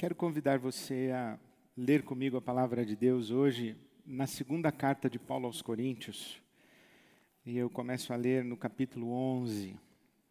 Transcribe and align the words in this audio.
Quero 0.00 0.14
convidar 0.14 0.60
você 0.60 1.10
a 1.12 1.36
ler 1.76 2.04
comigo 2.04 2.36
a 2.36 2.40
palavra 2.40 2.86
de 2.86 2.94
Deus 2.94 3.32
hoje 3.32 3.76
na 4.06 4.28
segunda 4.28 4.70
carta 4.70 5.10
de 5.10 5.18
Paulo 5.18 5.46
aos 5.46 5.60
Coríntios. 5.60 6.40
E 7.44 7.58
eu 7.58 7.68
começo 7.68 8.12
a 8.12 8.16
ler 8.16 8.44
no 8.44 8.56
capítulo 8.56 9.10
11. 9.10 9.76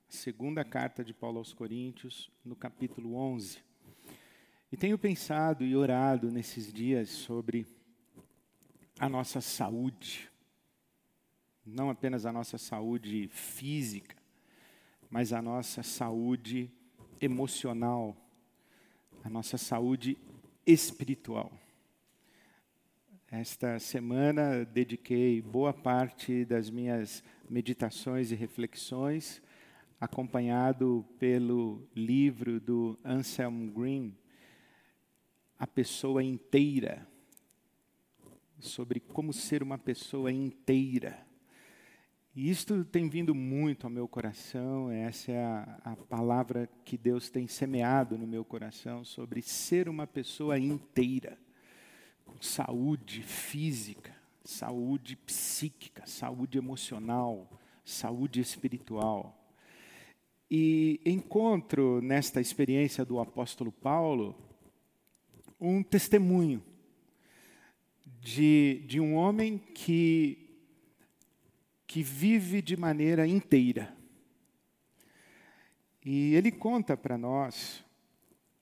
Segunda 0.07 0.63
carta 0.63 1.03
de 1.03 1.13
Paulo 1.13 1.39
aos 1.39 1.51
Coríntios, 1.51 2.31
no 2.45 2.55
capítulo 2.55 3.15
11. 3.15 3.61
E 4.71 4.77
tenho 4.77 4.97
pensado 4.97 5.65
e 5.65 5.75
orado 5.75 6.31
nesses 6.31 6.71
dias 6.71 7.09
sobre 7.09 7.67
a 8.97 9.09
nossa 9.09 9.41
saúde. 9.41 10.31
Não 11.65 11.89
apenas 11.89 12.25
a 12.25 12.31
nossa 12.31 12.57
saúde 12.57 13.27
física, 13.27 14.15
mas 15.09 15.33
a 15.33 15.41
nossa 15.41 15.83
saúde 15.83 16.71
emocional 17.19 18.15
a 19.27 19.29
nossa 19.29 19.57
saúde 19.57 20.17
espiritual. 20.65 21.51
Esta 23.29 23.77
semana 23.77 24.63
dediquei 24.63 25.41
boa 25.41 25.73
parte 25.73 26.45
das 26.45 26.69
minhas 26.69 27.21
meditações 27.49 28.31
e 28.31 28.35
reflexões, 28.35 29.41
acompanhado 29.99 31.05
pelo 31.19 31.85
livro 31.93 32.57
do 32.61 32.97
Anselm 33.03 33.67
Green, 33.69 34.17
A 35.59 35.67
Pessoa 35.67 36.23
Inteira, 36.23 37.05
sobre 38.61 39.01
como 39.01 39.33
ser 39.33 39.61
uma 39.61 39.77
pessoa 39.77 40.31
inteira. 40.31 41.26
E 42.39 42.51
isto 42.51 42.85
tem 42.85 43.09
vindo 43.09 43.33
muito 43.33 43.87
ao 43.87 43.89
meu 43.89 44.07
coração, 44.07 44.91
essa 44.91 45.31
é 45.31 45.43
a, 45.43 45.79
a, 45.83 45.95
palavra 45.95 46.69
que 46.85 46.95
Deus 46.95 47.31
tem 47.31 47.47
semeado 47.47 48.15
no 48.15 48.27
meu 48.27 48.45
coração 48.45 49.03
sobre 49.03 49.41
ser 49.41 49.89
uma 49.89 50.05
pessoa 50.05 50.59
inteira, 50.59 51.35
com 52.23 52.39
saúde 52.39 53.23
física, 53.23 54.15
saúde 54.43 55.15
psíquica, 55.15 56.03
saúde 56.05 56.59
emocional, 56.59 57.59
saúde 57.83 58.39
espiritual. 58.39 59.51
E 60.47 61.01
encontro 61.03 62.03
nesta 62.03 62.39
experiência 62.39 63.03
do 63.03 63.19
apóstolo 63.19 63.71
Paulo 63.71 64.35
um 65.59 65.81
testemunho 65.81 66.63
de, 68.21 68.83
de 68.85 68.99
um 68.99 69.15
homem 69.15 69.57
que 69.57 70.46
que 71.87 72.03
vive 72.03 72.61
de 72.61 72.75
maneira 72.75 73.25
inteira. 73.25 73.95
E 76.05 76.35
ele 76.35 76.51
conta 76.51 76.95
para 76.95 77.17
nós 77.17 77.83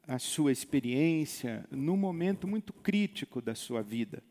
a 0.08 0.20
sua 0.20 0.52
experiência 0.52 1.66
num 1.72 1.98
momento 1.98 2.48
muito 2.48 2.72
crítico 2.72 3.42
da 3.42 3.56
sua 3.56 3.82
vida, 3.82 4.24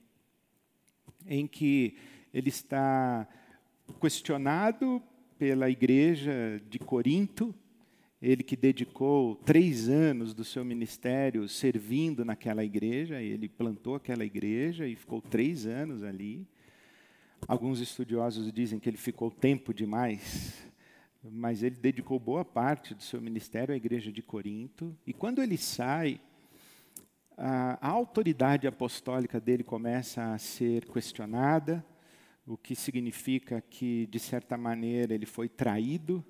em 1.27 1.47
que 1.47 1.97
ele 2.33 2.48
está 2.48 3.28
questionado 4.01 5.03
pela 5.39 5.69
igreja 5.69 6.62
de 6.70 6.79
Corinto, 6.79 7.55
ele 8.23 8.42
que 8.42 8.56
dedicou 8.56 9.36
três 9.36 9.89
anos 9.89 10.33
do 10.33 10.45
seu 10.45 10.64
ministério 10.64 11.48
servindo 11.48 12.25
naquela 12.25 12.64
igreja, 12.64 13.20
ele 13.20 13.48
plantou 13.48 13.97
aquela 13.97 14.25
igreja 14.25 14.86
e 14.86 14.97
ficou 14.97 15.20
três 15.20 15.67
anos 15.67 16.03
ali. 16.03 16.47
Alguns 17.47 17.78
estudiosos 17.78 18.50
dizem 18.50 18.78
que 18.78 18.89
ele 18.89 18.97
ficou 18.97 19.31
tempo 19.31 19.75
demais, 19.75 20.55
mas 21.23 21.62
ele 21.62 21.77
dedicou 21.77 22.19
boa 22.19 22.42
parte 22.42 22.95
do 22.95 23.03
seu 23.03 23.20
ministério 23.20 23.75
à 23.75 23.77
igreja 23.77 24.11
de 24.11 24.23
Corinto. 24.23 24.97
E 25.06 25.12
quando 25.12 25.42
ele 25.42 25.59
sai, 25.59 26.19
a, 27.36 27.86
autoridade 27.86 28.67
apostólica 28.67 29.39
dele 29.39 29.62
começa 29.62 30.33
a 30.33 30.39
ser 30.39 30.86
questionada, 30.86 31.84
o 32.47 32.56
que 32.56 32.75
significa 32.75 33.61
que, 33.61 34.06
de 34.06 34.19
certa 34.19 34.56
maneira, 34.56 35.14
ele 35.14 35.27
foi 35.27 35.47
traído 35.47 36.24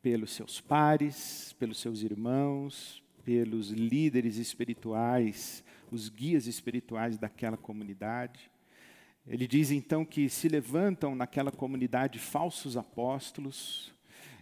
pelos 0.00 0.32
seus 0.32 0.58
pares, 0.58 1.54
pelos 1.58 1.78
seus 1.78 2.00
irmãos, 2.00 3.02
pelos 3.24 3.70
líderes 3.70 4.38
espirituais, 4.38 5.62
os 5.90 6.08
guias 6.08 6.46
espirituais 6.46 7.18
daquela 7.18 7.58
comunidade. 7.58 8.50
Ele 9.28 9.48
diz 9.48 9.72
então 9.72 10.04
que 10.04 10.28
se 10.28 10.48
levantam 10.48 11.16
naquela 11.16 11.50
comunidade 11.50 12.18
falsos 12.18 12.76
apóstolos, 12.76 13.92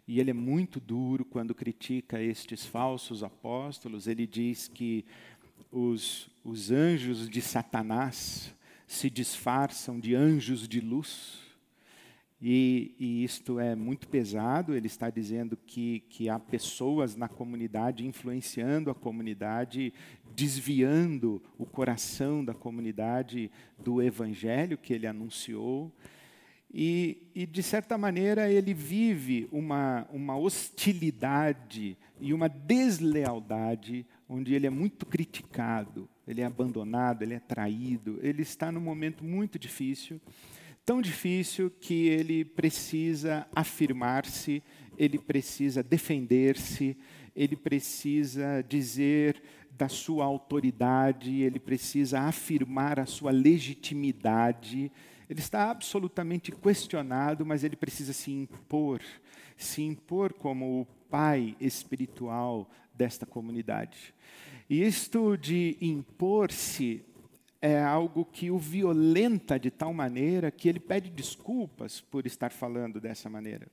e 0.06 0.20
ele 0.20 0.30
é 0.30 0.34
muito 0.34 0.78
duro 0.78 1.24
quando 1.24 1.54
critica 1.54 2.20
estes 2.20 2.66
falsos 2.66 3.22
apóstolos. 3.22 4.06
Ele 4.06 4.26
diz 4.26 4.68
que 4.68 5.06
os, 5.72 6.28
os 6.44 6.70
anjos 6.70 7.30
de 7.30 7.40
Satanás 7.40 8.54
se 8.86 9.08
disfarçam 9.08 9.98
de 9.98 10.14
anjos 10.14 10.68
de 10.68 10.80
luz. 10.80 11.38
E, 12.46 12.94
e, 13.00 13.24
isto 13.24 13.58
é 13.58 13.74
muito 13.74 14.06
pesado, 14.06 14.74
ele 14.74 14.86
está 14.86 15.08
dizendo 15.08 15.56
que, 15.56 16.00
que 16.10 16.28
há 16.28 16.38
pessoas 16.38 17.16
na 17.16 17.26
comunidade 17.26 18.06
influenciando 18.06 18.90
a 18.90 18.94
comunidade, 18.94 19.94
desviando 20.34 21.42
o 21.58 21.64
coração 21.64 22.44
da 22.44 22.54
comunidade 22.54 23.50
do 23.78 24.02
evangelho 24.02 24.78
que 24.78 24.92
ele 24.92 25.06
anunciou. 25.06 25.92
E, 26.72 27.28
e, 27.34 27.46
de 27.46 27.62
certa 27.62 27.96
maneira, 27.96 28.50
ele 28.50 28.74
vive 28.74 29.48
uma, 29.52 30.08
uma 30.12 30.36
hostilidade 30.36 31.96
e 32.20 32.34
uma 32.34 32.48
deslealdade, 32.48 34.04
onde 34.28 34.54
ele 34.54 34.66
é 34.66 34.70
muito 34.70 35.06
criticado, 35.06 36.08
ele 36.26 36.40
é 36.40 36.44
abandonado, 36.44 37.22
ele 37.22 37.34
é 37.34 37.38
traído, 37.38 38.18
ele 38.22 38.42
está 38.42 38.72
num 38.72 38.80
momento 38.80 39.24
muito 39.24 39.58
difícil 39.58 40.20
tão 40.84 41.00
difícil 41.00 41.70
que 41.70 42.08
ele 42.08 42.44
precisa 42.44 43.46
afirmar-se, 43.54 44.62
ele 44.98 45.18
precisa 45.18 45.82
defender-se, 45.82 46.96
ele 47.34 47.56
precisa 47.56 48.62
dizer 48.62 49.42
da 49.76 49.88
sua 49.88 50.24
autoridade, 50.24 51.42
ele 51.42 51.58
precisa 51.58 52.20
afirmar 52.20 53.00
a 53.00 53.06
sua 53.06 53.30
legitimidade. 53.30 54.90
Ele 55.28 55.40
está 55.40 55.70
absolutamente 55.70 56.52
questionado, 56.52 57.44
mas 57.44 57.64
ele 57.64 57.76
precisa 57.76 58.12
se 58.12 58.30
impor, 58.30 59.00
se 59.56 59.82
impor 59.82 60.32
como 60.32 60.82
o 60.82 60.86
pai 61.10 61.56
espiritual 61.60 62.70
desta 62.94 63.26
comunidade. 63.26 64.14
E 64.68 64.82
isto 64.82 65.36
de 65.36 65.76
impor-se 65.80 67.04
é 67.60 67.82
algo 67.82 68.24
que 68.24 68.50
o 68.50 68.58
violenta 68.58 69.58
de 69.58 69.70
tal 69.70 69.92
maneira 69.92 70.50
que 70.50 70.68
ele 70.68 70.78
pede 70.78 71.10
desculpas 71.10 72.00
por 72.00 72.26
estar 72.26 72.50
falando 72.50 73.00
dessa 73.00 73.28
maneira. 73.28 73.66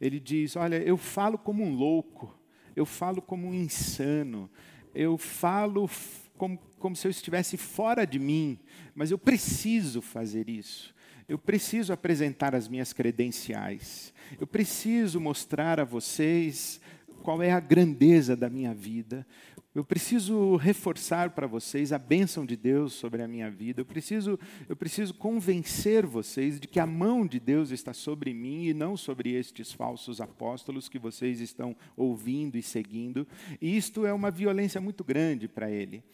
Ele 0.00 0.18
diz: 0.18 0.56
Olha, 0.56 0.76
eu 0.76 0.96
falo 0.96 1.38
como 1.38 1.62
um 1.62 1.74
louco, 1.74 2.36
eu 2.74 2.86
falo 2.86 3.22
como 3.22 3.46
um 3.46 3.54
insano, 3.54 4.50
eu 4.94 5.18
falo 5.18 5.88
como, 6.36 6.58
como 6.78 6.94
se 6.94 7.06
eu 7.06 7.10
estivesse 7.10 7.56
fora 7.56 8.06
de 8.06 8.18
mim, 8.18 8.58
mas 8.94 9.10
eu 9.10 9.18
preciso 9.18 10.00
fazer 10.00 10.48
isso. 10.48 10.94
Eu 11.28 11.38
preciso 11.38 11.92
apresentar 11.92 12.54
as 12.54 12.68
minhas 12.68 12.92
credenciais. 12.92 14.12
Eu 14.38 14.46
preciso 14.46 15.18
mostrar 15.20 15.80
a 15.80 15.84
vocês 15.84 16.80
qual 17.22 17.42
é 17.42 17.50
a 17.50 17.60
grandeza 17.60 18.36
da 18.36 18.50
minha 18.50 18.74
vida. 18.74 19.26
Eu 19.74 19.84
preciso 19.84 20.54
reforçar 20.54 21.30
para 21.30 21.48
vocês 21.48 21.92
a 21.92 21.98
bênção 21.98 22.46
de 22.46 22.56
Deus 22.56 22.92
sobre 22.92 23.22
a 23.22 23.26
minha 23.26 23.50
vida. 23.50 23.80
Eu 23.80 23.84
preciso, 23.84 24.38
eu 24.68 24.76
preciso 24.76 25.12
convencer 25.14 26.06
vocês 26.06 26.60
de 26.60 26.68
que 26.68 26.78
a 26.78 26.86
mão 26.86 27.26
de 27.26 27.40
Deus 27.40 27.72
está 27.72 27.92
sobre 27.92 28.32
mim 28.32 28.66
e 28.66 28.72
não 28.72 28.96
sobre 28.96 29.32
estes 29.32 29.72
falsos 29.72 30.20
apóstolos 30.20 30.88
que 30.88 30.96
vocês 30.96 31.40
estão 31.40 31.74
ouvindo 31.96 32.56
e 32.56 32.62
seguindo. 32.62 33.26
E 33.60 33.76
isto 33.76 34.06
é 34.06 34.12
uma 34.12 34.30
violência 34.30 34.80
muito 34.80 35.02
grande 35.02 35.48
para 35.48 35.68
ele. 35.68 36.04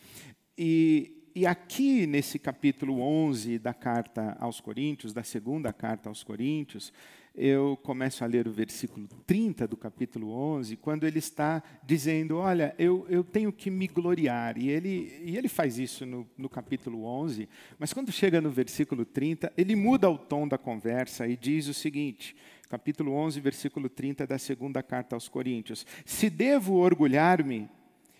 E, 0.57 1.29
e 1.35 1.45
aqui 1.45 2.07
nesse 2.07 2.39
capítulo 2.39 3.03
11 3.03 3.59
da 3.59 3.75
carta 3.75 4.39
aos 4.41 4.59
Coríntios, 4.59 5.13
da 5.13 5.23
segunda 5.23 5.71
carta 5.71 6.09
aos 6.09 6.25
Coríntios, 6.25 6.91
eu 7.35 7.79
começo 7.83 8.25
a 8.25 8.27
ler 8.27 8.49
o 8.49 8.53
versículo 8.53 9.07
30 9.27 9.67
do 9.67 9.77
capítulo 9.77 10.31
11, 10.31 10.77
quando 10.77 11.07
ele 11.07 11.19
está 11.19 11.63
dizendo: 11.85 12.37
Olha, 12.37 12.75
eu, 12.79 13.07
eu 13.09 13.23
tenho 13.23 13.53
que 13.53 13.71
me 13.71 13.87
gloriar. 13.87 14.59
E 14.59 14.69
ele, 14.69 15.21
e 15.25 15.37
ele 15.37 15.49
faz 15.49 15.79
isso 15.79 16.05
no, 16.05 16.29
no 16.37 16.49
capítulo 16.49 17.05
11, 17.05 17.49
mas 17.79 17.93
quando 17.93 18.11
chega 18.11 18.41
no 18.41 18.51
versículo 18.51 19.05
30, 19.05 19.53
ele 19.57 19.77
muda 19.77 20.11
o 20.11 20.19
tom 20.19 20.47
da 20.47 20.59
conversa 20.59 21.27
e 21.27 21.37
diz 21.37 21.69
o 21.69 21.75
seguinte: 21.75 22.37
capítulo 22.69 23.13
11, 23.13 23.41
versículo 23.41 23.89
30 23.89 24.27
da 24.27 24.39
segunda 24.39 24.83
carta 24.83 25.15
aos 25.15 25.29
Coríntios: 25.29 25.87
Se 26.05 26.29
devo 26.29 26.75
orgulhar-me, 26.75 27.69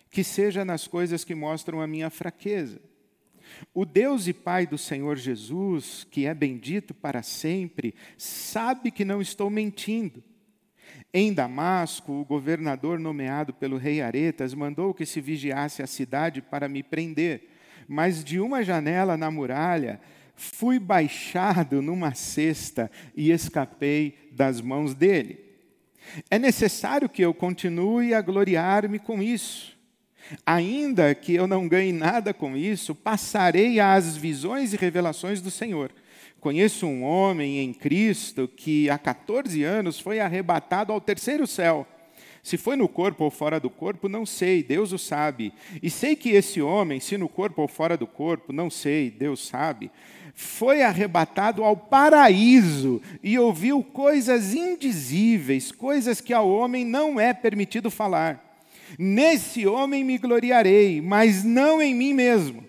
que 0.09 0.23
seja 0.23 0.65
nas 0.65 0.87
coisas 0.87 1.23
que 1.23 1.35
mostram 1.35 1.81
a 1.81 1.87
minha 1.87 2.09
fraqueza 2.09 2.81
o 3.73 3.85
Deus 3.85 4.27
e 4.27 4.33
Pai 4.33 4.67
do 4.67 4.77
Senhor 4.77 5.15
Jesus, 5.17 6.05
que 6.09 6.25
é 6.25 6.33
bendito 6.33 6.93
para 6.93 7.23
sempre, 7.23 7.93
sabe 8.17 8.91
que 8.91 9.05
não 9.05 9.21
estou 9.21 9.49
mentindo. 9.49 10.23
Em 11.13 11.33
Damasco, 11.33 12.11
o 12.13 12.25
governador 12.25 12.99
nomeado 12.99 13.53
pelo 13.53 13.77
rei 13.77 14.01
Aretas 14.01 14.53
mandou 14.53 14.93
que 14.93 15.05
se 15.05 15.19
vigiasse 15.19 15.81
a 15.81 15.87
cidade 15.87 16.41
para 16.41 16.69
me 16.69 16.81
prender, 16.81 17.49
mas 17.87 18.23
de 18.23 18.39
uma 18.39 18.63
janela 18.63 19.17
na 19.17 19.29
muralha 19.29 19.99
fui 20.35 20.79
baixado 20.79 21.81
numa 21.81 22.13
cesta 22.13 22.89
e 23.15 23.31
escapei 23.31 24.29
das 24.31 24.61
mãos 24.61 24.93
dele. 24.93 25.39
É 26.29 26.39
necessário 26.39 27.07
que 27.07 27.21
eu 27.21 27.33
continue 27.33 28.13
a 28.13 28.21
gloriar-me 28.21 28.97
com 28.97 29.21
isso. 29.21 29.77
Ainda 30.45 31.13
que 31.13 31.33
eu 31.33 31.47
não 31.47 31.67
ganhe 31.67 31.91
nada 31.91 32.33
com 32.33 32.55
isso, 32.55 32.95
passarei 32.95 33.79
às 33.79 34.15
visões 34.15 34.73
e 34.73 34.77
revelações 34.77 35.41
do 35.41 35.51
Senhor. 35.51 35.91
Conheço 36.39 36.87
um 36.87 37.03
homem 37.03 37.59
em 37.59 37.71
Cristo 37.71 38.47
que 38.47 38.89
há 38.89 38.97
14 38.97 39.63
anos 39.63 39.99
foi 39.99 40.19
arrebatado 40.19 40.91
ao 40.91 40.99
terceiro 40.99 41.45
céu. 41.45 41.85
Se 42.41 42.57
foi 42.57 42.75
no 42.75 42.87
corpo 42.87 43.23
ou 43.23 43.29
fora 43.29 43.59
do 43.59 43.69
corpo, 43.69 44.09
não 44.09 44.25
sei, 44.25 44.63
Deus 44.63 44.91
o 44.91 44.97
sabe. 44.97 45.53
E 45.81 45.89
sei 45.89 46.15
que 46.15 46.29
esse 46.29 46.59
homem, 46.59 46.99
se 46.99 47.15
no 47.17 47.29
corpo 47.29 47.61
ou 47.61 47.67
fora 47.67 47.95
do 47.95 48.07
corpo, 48.07 48.51
não 48.51 48.69
sei, 48.69 49.11
Deus 49.11 49.47
sabe, 49.47 49.91
foi 50.33 50.81
arrebatado 50.81 51.63
ao 51.63 51.77
paraíso 51.77 53.01
e 53.21 53.37
ouviu 53.37 53.83
coisas 53.83 54.55
indizíveis, 54.55 55.71
coisas 55.71 56.19
que 56.19 56.33
ao 56.33 56.49
homem 56.49 56.83
não 56.83 57.19
é 57.19 57.33
permitido 57.33 57.91
falar. 57.91 58.50
Nesse 58.97 59.65
homem 59.67 60.03
me 60.03 60.17
gloriarei, 60.17 61.01
mas 61.01 61.43
não 61.43 61.81
em 61.81 61.93
mim 61.93 62.13
mesmo, 62.13 62.63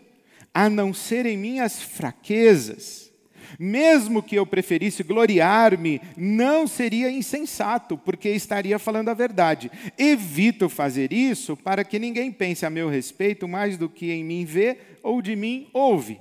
a 0.52 0.69
não 0.69 0.92
ser 0.92 1.26
em 1.26 1.36
minhas 1.36 1.82
fraquezas. 1.82 3.10
Mesmo 3.58 4.22
que 4.22 4.34
eu 4.34 4.46
preferisse 4.46 5.02
gloriar-me, 5.02 6.00
não 6.16 6.66
seria 6.66 7.10
insensato, 7.10 7.98
porque 7.98 8.30
estaria 8.30 8.78
falando 8.78 9.08
a 9.08 9.14
verdade. 9.14 9.70
Evito 9.98 10.69
fazer 10.69 11.12
isso 11.12 11.56
para 11.56 11.84
que 11.84 11.98
ninguém 11.98 12.32
pense 12.32 12.64
a 12.64 12.70
meu 12.70 12.88
respeito 12.88 13.46
mais 13.46 13.76
do 13.76 13.88
que 13.88 14.10
em 14.10 14.24
mim 14.24 14.44
vê 14.44 14.78
ou 15.02 15.20
de 15.20 15.36
mim 15.36 15.69
ouve. 15.72 16.19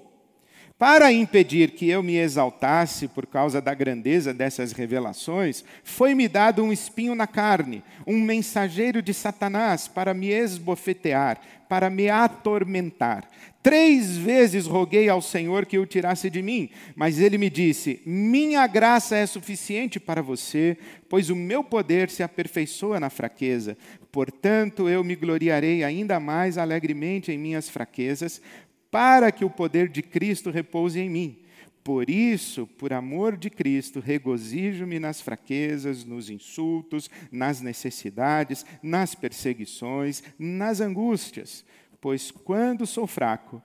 Para 0.81 1.13
impedir 1.13 1.74
que 1.74 1.88
eu 1.88 2.01
me 2.01 2.18
exaltasse 2.18 3.07
por 3.07 3.28
causa 3.28 3.62
da 3.62 3.72
grandeza 3.72 4.33
dessas 4.33 4.72
revelações, 4.72 5.63
foi-me 5.83 6.28
dado 6.28 6.63
um 6.63 6.74
espinho 6.74 7.13
na 7.13 7.28
carne, 7.28 7.83
um 8.07 8.19
mensageiro 8.19 9.00
de 9.00 9.13
Satanás 9.13 9.88
para 9.88 10.12
me 10.12 10.30
esbofetear, 10.30 11.39
para 11.69 11.88
me 11.88 12.10
atormentar. 12.10 13.30
Três 13.62 14.18
vezes 14.18 14.66
roguei 14.66 15.07
ao 15.07 15.22
Senhor 15.22 15.68
que 15.68 15.78
o 15.78 15.86
tirasse 15.86 16.31
de 16.31 16.42
mim, 16.42 16.72
mas 16.95 17.19
ele 17.19 17.38
me 17.38 17.51
disse: 17.51 18.01
Minha 18.04 18.66
graça 18.66 19.16
é 19.16 19.27
suficiente 19.27 20.00
para 20.00 20.24
você, 20.24 20.75
pois 21.07 21.30
o 21.30 21.36
meu 21.36 21.63
poder 21.63 22.10
se 22.10 22.24
aperfeiçoa 22.24 23.00
na 23.00 23.12
fraqueza. 23.12 23.77
Portanto, 24.12 24.89
eu 24.89 25.04
me 25.04 25.16
gloriarei 25.16 25.84
ainda 25.84 26.19
mais 26.19 26.57
alegremente 26.57 27.31
em 27.31 27.38
minhas 27.38 27.69
fraquezas, 27.69 28.42
para 28.91 29.31
que 29.31 29.43
o 29.43 29.49
poder 29.49 29.88
de 29.88 30.03
Cristo 30.03 30.51
repouse 30.51 30.99
em 30.99 31.09
mim. 31.09 31.38
Por 31.83 32.11
isso, 32.11 32.67
por 32.67 32.93
amor 32.93 33.35
de 33.35 33.49
Cristo, 33.49 33.99
regozijo-me 33.99 34.99
nas 34.99 35.19
fraquezas, 35.19 36.03
nos 36.03 36.29
insultos, 36.29 37.09
nas 37.31 37.59
necessidades, 37.59 38.63
nas 38.83 39.15
perseguições, 39.15 40.21
nas 40.38 40.79
angústias 40.79 41.65
pois 42.01 42.31
quando 42.31 42.88
sou 42.88 43.05
fraco, 43.05 43.61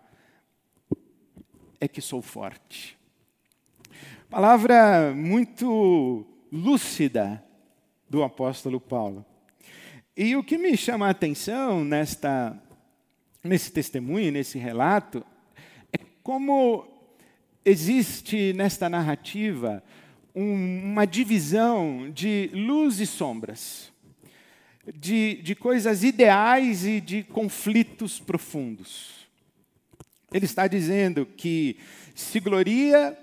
é 1.80 1.88
que 1.88 2.02
sou 2.02 2.20
forte. 2.20 2.96
Palavra 4.28 5.14
muito 5.14 6.26
lúcida 6.52 7.42
do 8.08 8.22
apóstolo 8.22 8.78
Paulo. 8.78 9.24
E 10.14 10.36
o 10.36 10.44
que 10.44 10.58
me 10.58 10.76
chama 10.76 11.06
a 11.06 11.10
atenção 11.10 11.84
nesta, 11.84 12.58
nesse 13.46 13.72
testemunho, 13.72 14.32
nesse 14.32 14.58
relato, 14.58 15.24
é 15.92 15.98
como 16.22 16.86
existe 17.64 18.52
nesta 18.52 18.88
narrativa 18.88 19.82
um, 20.34 20.92
uma 20.92 21.06
divisão 21.06 22.10
de 22.12 22.50
luz 22.52 23.00
e 23.00 23.06
sombras 23.06 23.92
de, 24.94 25.40
de 25.42 25.54
coisas 25.54 26.04
ideais 26.04 26.86
e 26.86 27.00
de 27.00 27.22
conflitos 27.24 28.20
profundos. 28.20 29.26
Ele 30.32 30.44
está 30.44 30.66
dizendo 30.66 31.26
que 31.26 31.76
se 32.14 32.40
gloria, 32.40 33.16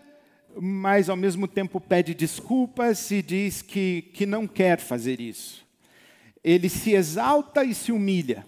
mas 0.60 1.10
ao 1.10 1.16
mesmo 1.16 1.48
tempo 1.48 1.80
pede 1.80 2.14
desculpas 2.14 3.12
e 3.12 3.22
diz 3.22 3.62
que, 3.62 4.10
que 4.14 4.26
não 4.26 4.48
quer 4.48 4.80
fazer 4.80 5.20
isso. 5.22 5.66
Ele 6.44 6.68
se 6.68 6.92
exalta 6.92 7.64
e 7.64 7.74
se 7.74 7.92
humilha. 7.92 8.46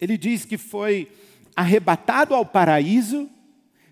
Ele 0.00 0.18
diz 0.18 0.44
que 0.44 0.58
foi 0.58 1.08
arrebatado 1.54 2.34
ao 2.34 2.44
paraíso, 2.44 3.30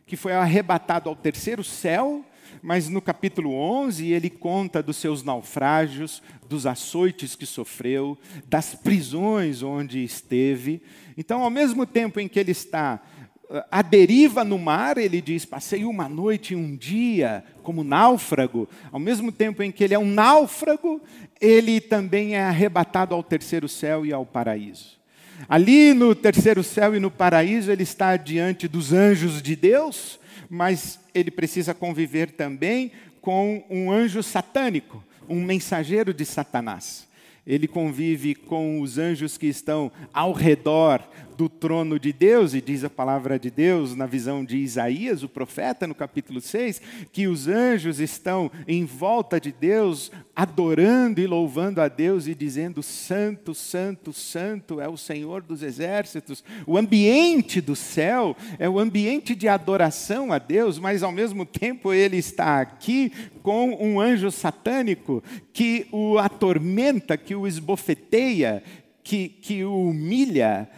que 0.05 0.17
foi 0.17 0.33
arrebatado 0.33 1.09
ao 1.09 1.15
terceiro 1.15 1.63
céu, 1.63 2.25
mas 2.61 2.89
no 2.89 3.01
capítulo 3.01 3.55
11 3.55 4.11
ele 4.11 4.29
conta 4.29 4.83
dos 4.83 4.97
seus 4.97 5.23
naufrágios, 5.23 6.23
dos 6.49 6.67
açoites 6.67 7.37
que 7.37 7.47
sofreu, 7.47 8.19
das 8.47 8.75
prisões 8.75 9.63
onde 9.63 10.03
esteve. 10.03 10.83
Então, 11.17 11.43
ao 11.43 11.51
mesmo 11.51 11.87
tempo 11.87 12.21
em 12.21 12.29
que 12.29 12.39
ele 12.39 12.53
está 12.53 13.01
eh, 13.49 13.65
à 13.71 13.81
deriva 13.81 14.45
no 14.45 14.59
mar, 14.59 14.99
ele 14.99 15.21
diz: 15.21 15.45
Passei 15.45 15.85
uma 15.85 16.09
noite 16.09 16.53
e 16.53 16.57
um 16.57 16.77
dia 16.77 17.45
como 17.63 17.85
náufrago. 17.85 18.69
Ao 18.91 19.01
mesmo 19.01 19.33
tempo 19.33 19.63
em 19.63 19.73
que 19.73 19.85
ele 19.85 19.95
é 19.95 19.99
um 19.99 20.07
náufrago, 20.07 21.01
ele 21.41 21.81
também 21.81 22.35
é 22.35 22.43
arrebatado 22.43 23.15
ao 23.15 23.23
terceiro 23.23 23.69
céu 23.69 24.05
e 24.05 24.13
ao 24.13 24.27
paraíso. 24.27 25.02
Ali 25.49 25.93
no 25.95 26.15
terceiro 26.15 26.63
céu 26.63 26.95
e 26.95 27.01
no 27.01 27.11
paraíso, 27.11 27.71
ele 27.71 27.83
está 27.83 28.17
diante 28.17 28.69
dos 28.69 28.93
anjos 28.93 29.43
de 29.43 29.57
Deus, 29.57 30.19
mas 30.49 30.99
ele 31.15 31.31
precisa 31.31 31.75
conviver 31.75 32.31
também 32.31 32.93
com 33.21 33.65
um 33.71 33.91
anjo 33.91 34.23
satânico, 34.23 35.03
um 35.29 35.43
mensageiro 35.43 36.13
de 36.13 36.25
Satanás. 36.25 37.07
Ele 37.47 37.67
convive 37.67 38.35
com 38.35 38.81
os 38.81 38.99
anjos 38.99 39.37
que 39.37 39.47
estão 39.47 39.91
ao 40.13 40.33
redor 40.33 41.03
do 41.43 41.49
trono 41.49 41.99
de 41.99 42.13
Deus, 42.13 42.55
e 42.55 42.61
diz 42.61 42.85
a 42.85 42.91
palavra 42.91 43.37
de 43.37 43.51
Deus 43.51 43.97
na 43.97 44.07
visão 44.07 44.45
de 44.45 44.59
Isaías, 44.59 45.25
o 45.25 45.29
profeta, 45.29 45.89
no 45.89 45.95
capítulo 45.95 46.41
6, 46.41 46.81
que 47.11 47.27
os 47.27 47.49
anjos 47.49 47.99
estão 47.99 48.49
em 48.69 48.85
volta 48.85 49.41
de 49.41 49.51
Deus, 49.51 50.13
adorando 50.37 51.21
e 51.21 51.27
louvando 51.27 51.81
a 51.81 51.89
Deus 51.89 52.29
e 52.29 52.35
dizendo: 52.37 52.81
Santo, 52.81 53.57
Santo, 53.57 54.13
Santo 54.13 54.81
é 54.81 54.89
o 54.89 54.97
Senhor 54.97 55.43
dos 55.43 55.65
exércitos. 55.65 56.45
O 56.65 56.79
ambiente 56.79 57.61
do 57.61 57.75
céu 57.75 58.37
é 58.57 58.69
o 58.69 58.79
ambiente 58.79 59.35
de 59.35 59.49
adoração 59.49 60.33
a 60.33 60.39
Deus, 60.39 60.79
mas 60.79 61.03
ao 61.03 61.11
mesmo 61.11 61.45
tempo 61.45 61.93
ele 61.93 62.19
está 62.19 62.61
aqui 62.61 63.11
com 63.43 63.71
um 63.85 64.01
anjo 64.01 64.31
satânico 64.31 65.25
que 65.53 65.89
o 65.91 66.19
atormenta, 66.19 67.17
que 67.17 67.35
o 67.35 67.49
esbofeteia, 67.49 68.63
que, 69.03 69.29
que 69.29 69.65
o 69.65 69.89
humilha. 69.89 70.69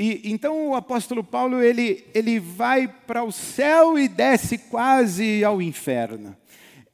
E, 0.00 0.32
então 0.32 0.70
o 0.70 0.74
apóstolo 0.74 1.22
Paulo 1.22 1.62
ele, 1.62 2.06
ele 2.14 2.40
vai 2.40 2.88
para 2.88 3.22
o 3.22 3.30
céu 3.30 3.98
e 3.98 4.08
desce 4.08 4.56
quase 4.56 5.44
ao 5.44 5.60
inferno. 5.60 6.34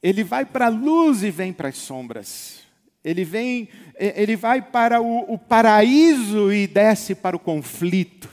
Ele 0.03 0.25
vai 0.25 0.43
para 0.43 0.65
a 0.65 0.69
luz 0.69 1.23
e 1.23 1.31
vem 1.31 1.53
para 1.53 1.69
as 1.69 1.77
sombras. 1.77 2.59
Ele 3.01 3.23
vem, 3.23 3.69
ele 3.97 4.35
vai 4.35 4.61
para 4.61 4.99
o, 4.99 5.19
o 5.33 5.37
paraíso 5.37 6.51
e 6.51 6.67
desce 6.67 7.15
para 7.15 7.33
o 7.33 7.39
conflito. 7.39 8.29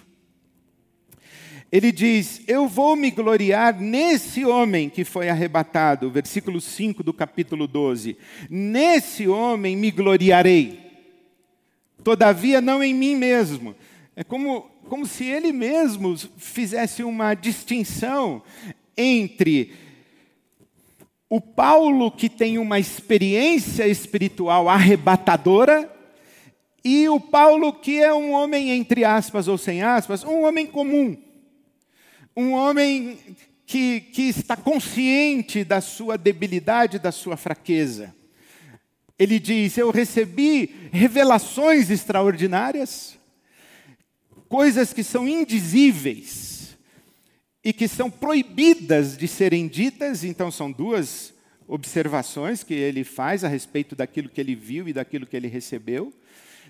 Ele 1.70 1.92
diz: 1.92 2.42
Eu 2.48 2.66
vou 2.66 2.96
me 2.96 3.12
gloriar 3.12 3.80
nesse 3.80 4.44
homem 4.44 4.90
que 4.90 5.04
foi 5.04 5.28
arrebatado, 5.28 6.10
versículo 6.10 6.60
5 6.60 7.00
do 7.00 7.14
capítulo 7.14 7.68
12. 7.68 8.16
Nesse 8.50 9.28
homem 9.28 9.76
me 9.76 9.92
gloriarei, 9.92 10.80
todavia 12.02 12.60
não 12.60 12.82
em 12.82 12.92
mim 12.92 13.14
mesmo 13.14 13.76
é 14.16 14.22
como, 14.22 14.62
como 14.88 15.06
se 15.06 15.24
ele 15.24 15.52
mesmo 15.52 16.16
fizesse 16.36 17.02
uma 17.02 17.34
distinção 17.34 18.42
entre 18.96 19.74
o 21.28 21.40
Paulo 21.40 22.12
que 22.12 22.28
tem 22.28 22.58
uma 22.58 22.78
experiência 22.78 23.88
espiritual 23.88 24.68
arrebatadora 24.68 25.90
e 26.84 27.08
o 27.08 27.18
Paulo 27.18 27.72
que 27.72 28.00
é 28.00 28.12
um 28.14 28.30
homem, 28.32 28.70
entre 28.70 29.04
aspas 29.04 29.48
ou 29.48 29.58
sem 29.58 29.82
aspas, 29.82 30.22
um 30.22 30.44
homem 30.44 30.66
comum. 30.66 31.16
Um 32.36 32.52
homem 32.52 33.18
que, 33.66 34.00
que 34.00 34.22
está 34.22 34.56
consciente 34.56 35.64
da 35.64 35.80
sua 35.80 36.18
debilidade, 36.18 36.98
da 36.98 37.10
sua 37.10 37.36
fraqueza. 37.36 38.14
Ele 39.18 39.38
diz: 39.38 39.78
Eu 39.78 39.90
recebi 39.90 40.88
revelações 40.92 41.90
extraordinárias, 41.90 43.16
coisas 44.48 44.92
que 44.92 45.02
são 45.02 45.28
indizíveis 45.28 46.76
e 47.64 47.72
que 47.72 47.88
são 47.88 48.10
proibidas 48.10 49.16
de 49.16 49.26
serem 49.26 49.66
ditas, 49.66 50.22
então 50.22 50.50
são 50.50 50.70
duas 50.70 51.32
observações 51.66 52.62
que 52.62 52.74
ele 52.74 53.04
faz 53.04 53.42
a 53.42 53.48
respeito 53.48 53.96
daquilo 53.96 54.28
que 54.28 54.40
ele 54.40 54.54
viu 54.54 54.88
e 54.88 54.92
daquilo 54.92 55.26
que 55.26 55.36
ele 55.36 55.48
recebeu. 55.48 56.12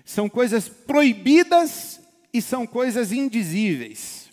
São 0.05 0.29
coisas 0.29 0.69
proibidas 0.69 1.99
e 2.33 2.41
são 2.41 2.65
coisas 2.65 3.11
indizíveis. 3.11 4.25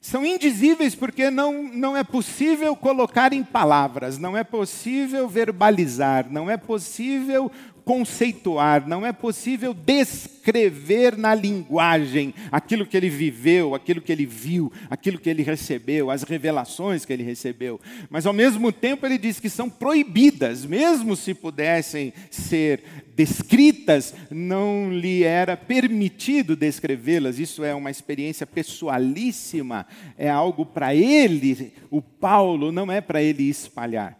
São 0.00 0.24
indizíveis 0.24 0.94
porque 0.94 1.30
não, 1.30 1.62
não 1.62 1.94
é 1.94 2.02
possível 2.02 2.74
colocar 2.74 3.34
em 3.34 3.44
palavras, 3.44 4.16
não 4.16 4.34
é 4.34 4.42
possível 4.42 5.28
verbalizar, 5.28 6.30
não 6.30 6.50
é 6.50 6.56
possível 6.56 7.52
conceituar, 7.84 8.86
não 8.88 9.04
é 9.04 9.12
possível 9.12 9.74
descrever 9.74 11.16
na 11.16 11.34
linguagem 11.34 12.34
aquilo 12.50 12.86
que 12.86 12.96
ele 12.96 13.08
viveu, 13.08 13.74
aquilo 13.74 14.00
que 14.00 14.12
ele 14.12 14.26
viu, 14.26 14.72
aquilo 14.88 15.18
que 15.18 15.28
ele 15.28 15.42
recebeu, 15.42 16.10
as 16.10 16.22
revelações 16.22 17.04
que 17.04 17.12
ele 17.12 17.22
recebeu. 17.22 17.80
Mas 18.08 18.26
ao 18.26 18.32
mesmo 18.32 18.70
tempo 18.72 19.06
ele 19.06 19.18
diz 19.18 19.40
que 19.40 19.50
são 19.50 19.68
proibidas, 19.68 20.64
mesmo 20.64 21.16
se 21.16 21.34
pudessem 21.34 22.12
ser 22.30 22.82
descritas, 23.16 24.14
não 24.30 24.92
lhe 24.92 25.24
era 25.24 25.56
permitido 25.56 26.56
descrevê-las. 26.56 27.38
Isso 27.38 27.64
é 27.64 27.74
uma 27.74 27.90
experiência 27.90 28.46
pessoalíssima, 28.46 29.86
é 30.16 30.28
algo 30.28 30.64
para 30.64 30.94
ele, 30.94 31.72
o 31.90 32.00
Paulo, 32.00 32.72
não 32.72 32.90
é 32.90 33.00
para 33.00 33.22
ele 33.22 33.48
espalhar. 33.48 34.19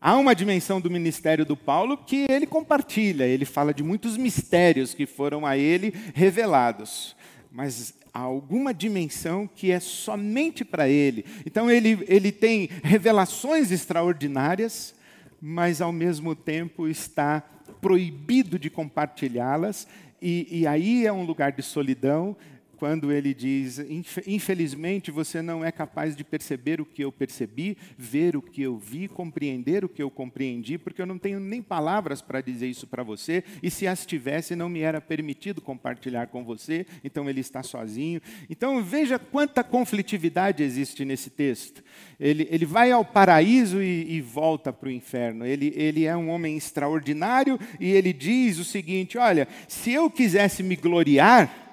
Há 0.00 0.16
uma 0.16 0.32
dimensão 0.32 0.80
do 0.80 0.88
ministério 0.88 1.44
do 1.44 1.56
Paulo 1.56 1.96
que 1.96 2.26
ele 2.30 2.46
compartilha, 2.46 3.24
ele 3.24 3.44
fala 3.44 3.74
de 3.74 3.82
muitos 3.82 4.16
mistérios 4.16 4.94
que 4.94 5.06
foram 5.06 5.44
a 5.44 5.56
ele 5.56 5.92
revelados. 6.14 7.16
Mas 7.50 7.94
há 8.14 8.20
alguma 8.20 8.72
dimensão 8.72 9.48
que 9.52 9.72
é 9.72 9.80
somente 9.80 10.64
para 10.64 10.88
ele. 10.88 11.24
Então 11.44 11.68
ele, 11.68 12.04
ele 12.06 12.30
tem 12.30 12.68
revelações 12.84 13.72
extraordinárias, 13.72 14.94
mas 15.42 15.80
ao 15.80 15.92
mesmo 15.92 16.34
tempo 16.34 16.86
está 16.86 17.42
proibido 17.80 18.56
de 18.56 18.70
compartilhá-las, 18.70 19.86
e, 20.22 20.60
e 20.60 20.66
aí 20.66 21.06
é 21.06 21.12
um 21.12 21.24
lugar 21.24 21.52
de 21.52 21.62
solidão, 21.62 22.36
quando 22.78 23.12
ele 23.12 23.34
diz: 23.34 23.80
Infelizmente 24.26 25.10
você 25.10 25.42
não 25.42 25.64
é 25.64 25.72
capaz 25.72 26.16
de 26.16 26.22
perceber 26.22 26.80
o 26.80 26.86
que 26.86 27.02
eu 27.02 27.10
percebi, 27.10 27.76
ver 27.96 28.36
o 28.36 28.42
que 28.42 28.62
eu 28.62 28.78
vi, 28.78 29.08
compreender 29.08 29.84
o 29.84 29.88
que 29.88 30.02
eu 30.02 30.10
compreendi, 30.10 30.78
porque 30.78 31.02
eu 31.02 31.06
não 31.06 31.18
tenho 31.18 31.40
nem 31.40 31.60
palavras 31.60 32.22
para 32.22 32.40
dizer 32.40 32.68
isso 32.68 32.86
para 32.86 33.02
você, 33.02 33.42
e 33.62 33.70
se 33.70 33.86
as 33.86 34.06
tivesse, 34.06 34.54
não 34.54 34.68
me 34.68 34.80
era 34.80 35.00
permitido 35.00 35.60
compartilhar 35.60 36.28
com 36.28 36.44
você, 36.44 36.86
então 37.02 37.28
ele 37.28 37.40
está 37.40 37.62
sozinho. 37.62 38.20
Então 38.48 38.82
veja 38.82 39.18
quanta 39.18 39.64
conflitividade 39.64 40.62
existe 40.62 41.04
nesse 41.04 41.30
texto. 41.30 41.82
Ele, 42.18 42.46
ele 42.50 42.64
vai 42.64 42.92
ao 42.92 43.04
paraíso 43.04 43.82
e, 43.82 44.16
e 44.16 44.20
volta 44.20 44.72
para 44.72 44.88
o 44.88 44.92
inferno. 44.92 45.44
Ele, 45.44 45.72
ele 45.76 46.04
é 46.04 46.16
um 46.16 46.28
homem 46.28 46.56
extraordinário 46.56 47.58
e 47.80 47.90
ele 47.90 48.12
diz 48.12 48.58
o 48.58 48.64
seguinte: 48.64 49.18
Olha, 49.18 49.48
se 49.66 49.92
eu 49.92 50.08
quisesse 50.08 50.62
me 50.62 50.76
gloriar, 50.76 51.67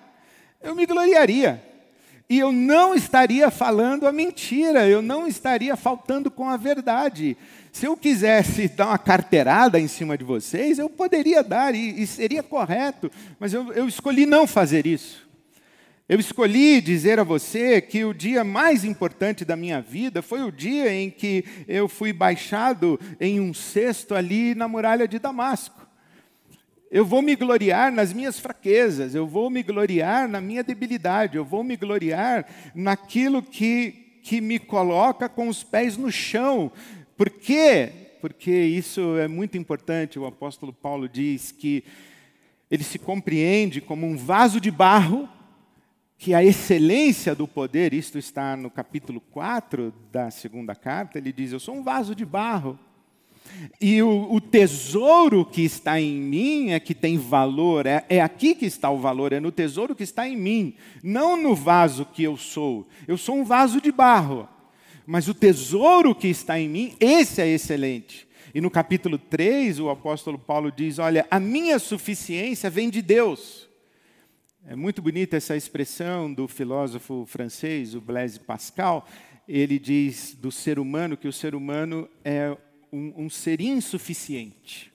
eu 0.65 0.75
me 0.75 0.85
gloriaria. 0.85 1.63
E 2.27 2.39
eu 2.39 2.51
não 2.51 2.95
estaria 2.95 3.51
falando 3.51 4.07
a 4.07 4.11
mentira, 4.11 4.87
eu 4.87 4.99
não 4.99 5.27
estaria 5.27 5.77
faltando 5.77 6.31
com 6.31 6.49
a 6.49 6.57
verdade. 6.57 7.37
Se 7.71 7.85
eu 7.85 7.95
quisesse 7.95 8.67
dar 8.67 8.87
uma 8.87 8.97
carteirada 8.97 9.79
em 9.79 9.87
cima 9.87 10.17
de 10.17 10.23
vocês, 10.23 10.79
eu 10.79 10.89
poderia 10.89 11.43
dar 11.43 11.75
e, 11.75 12.01
e 12.01 12.07
seria 12.07 12.41
correto, 12.41 13.11
mas 13.39 13.53
eu, 13.53 13.71
eu 13.73 13.87
escolhi 13.87 14.25
não 14.25 14.47
fazer 14.47 14.87
isso. 14.87 15.23
Eu 16.09 16.19
escolhi 16.19 16.81
dizer 16.81 17.19
a 17.19 17.23
você 17.23 17.79
que 17.79 18.03
o 18.03 18.13
dia 18.13 18.43
mais 18.43 18.83
importante 18.83 19.45
da 19.45 19.55
minha 19.55 19.79
vida 19.79 20.23
foi 20.23 20.41
o 20.41 20.51
dia 20.51 20.91
em 20.91 21.11
que 21.11 21.45
eu 21.67 21.87
fui 21.87 22.11
baixado 22.11 22.99
em 23.19 23.39
um 23.39 23.53
cesto 23.53 24.15
ali 24.15 24.55
na 24.55 24.67
muralha 24.67 25.07
de 25.07 25.19
Damasco. 25.19 25.84
Eu 26.91 27.03
vou 27.03 27.21
me 27.21 27.35
gloriar 27.35 27.91
nas 27.91 28.13
minhas 28.13 28.39
fraquezas, 28.39 29.15
eu 29.15 29.27
vou 29.27 29.49
me 29.49 29.63
gloriar 29.63 30.27
na 30.27 30.39
minha 30.39 30.63
debilidade, 30.63 31.35
eu 31.35 31.43
vou 31.43 31.63
me 31.63 31.75
gloriar 31.75 32.45
naquilo 32.75 33.41
que, 33.41 34.19
que 34.23 34.39
me 34.39 34.59
coloca 34.59 35.27
com 35.27 35.47
os 35.47 35.63
pés 35.63 35.97
no 35.97 36.11
chão. 36.11 36.71
Por 37.17 37.29
quê? 37.29 37.91
Porque 38.21 38.51
isso 38.51 39.17
é 39.17 39.27
muito 39.27 39.57
importante. 39.57 40.19
O 40.19 40.25
apóstolo 40.25 40.71
Paulo 40.71 41.09
diz 41.09 41.51
que 41.51 41.83
ele 42.69 42.83
se 42.83 42.99
compreende 42.99 43.81
como 43.81 44.05
um 44.05 44.15
vaso 44.15 44.59
de 44.61 44.69
barro, 44.69 45.27
que 46.17 46.33
a 46.33 46.43
excelência 46.43 47.35
do 47.35 47.47
poder, 47.47 47.93
isto 47.93 48.17
está 48.17 48.55
no 48.55 48.69
capítulo 48.69 49.19
4 49.19 49.93
da 50.11 50.31
segunda 50.31 50.75
carta, 50.75 51.17
ele 51.17 51.31
diz: 51.31 51.51
Eu 51.51 51.59
sou 51.59 51.75
um 51.75 51.83
vaso 51.83 52.15
de 52.15 52.25
barro 52.25 52.79
e 53.79 54.01
o, 54.01 54.33
o, 54.33 54.41
tesouro 54.41 55.45
que 55.45 55.61
está 55.61 55.99
em 55.99 56.13
mim 56.13 56.71
é 56.71 56.79
que 56.79 56.93
tem 56.93 57.17
valor, 57.17 57.85
é, 57.85 58.05
é 58.09 58.21
aqui 58.21 58.55
que 58.55 58.65
está 58.65 58.89
o 58.89 58.97
valor, 58.97 59.33
é 59.33 59.39
no 59.39 59.51
tesouro 59.51 59.95
que 59.95 60.03
está 60.03 60.27
em 60.27 60.35
mim, 60.35 60.75
não 61.03 61.41
no 61.41 61.55
vaso 61.55 62.05
que 62.05 62.23
eu 62.23 62.37
sou. 62.37 62.87
Eu 63.07 63.17
sou 63.17 63.37
um 63.37 63.43
vaso 63.43 63.79
de 63.79 63.91
barro, 63.91 64.47
mas 65.05 65.27
o 65.27 65.33
tesouro 65.33 66.13
que 66.15 66.27
está 66.27 66.59
em 66.59 66.67
mim, 66.67 66.95
esse 66.99 67.41
é 67.41 67.47
excelente. 67.47 68.27
E 68.53 68.61
no 68.61 68.71
capítulo 68.71 69.17
3, 69.17 69.79
o 69.81 69.89
apóstolo 69.89 70.39
Paulo 70.39 70.71
diz: 70.71 70.97
Olha, 70.97 71.27
a 71.29 71.39
minha 71.39 71.77
suficiência 71.77 72.69
vem 72.69 72.89
de 72.89 73.01
Deus. 73.01 73.67
É 74.65 74.75
muito 74.75 75.01
bonita 75.01 75.37
essa 75.37 75.55
expressão 75.55 76.33
do 76.33 76.47
filósofo 76.47 77.25
francês, 77.27 77.93
o 77.93 78.01
Blaise 78.01 78.39
Pascal. 78.39 79.05
Ele 79.47 79.77
diz 79.77 80.33
do 80.33 80.51
ser 80.51 80.79
humano 80.79 81.15
que 81.15 81.27
o 81.27 81.33
ser 81.33 81.53
humano 81.53 82.09
é 82.23 82.57
um, 82.95 83.25
um 83.25 83.29
ser 83.29 83.59
insuficiente. 83.59 84.91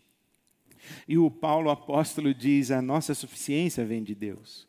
E 1.06 1.18
o 1.18 1.30
Paulo 1.30 1.70
apóstolo 1.70 2.32
diz: 2.32 2.70
a 2.70 2.80
nossa 2.80 3.14
suficiência 3.14 3.84
vem 3.84 4.02
de 4.02 4.14
Deus. 4.14 4.66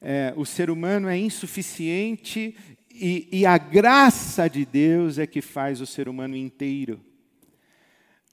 É, 0.00 0.34
o 0.36 0.44
ser 0.44 0.68
humano 0.68 1.08
é 1.08 1.16
insuficiente 1.16 2.56
e, 2.90 3.28
e, 3.30 3.46
a 3.46 3.56
graça 3.56 4.48
de 4.48 4.66
Deus 4.66 5.16
é 5.16 5.26
que 5.26 5.40
faz 5.40 5.80
o 5.80 5.86
ser 5.86 6.08
humano 6.08 6.36
inteiro. 6.36 7.00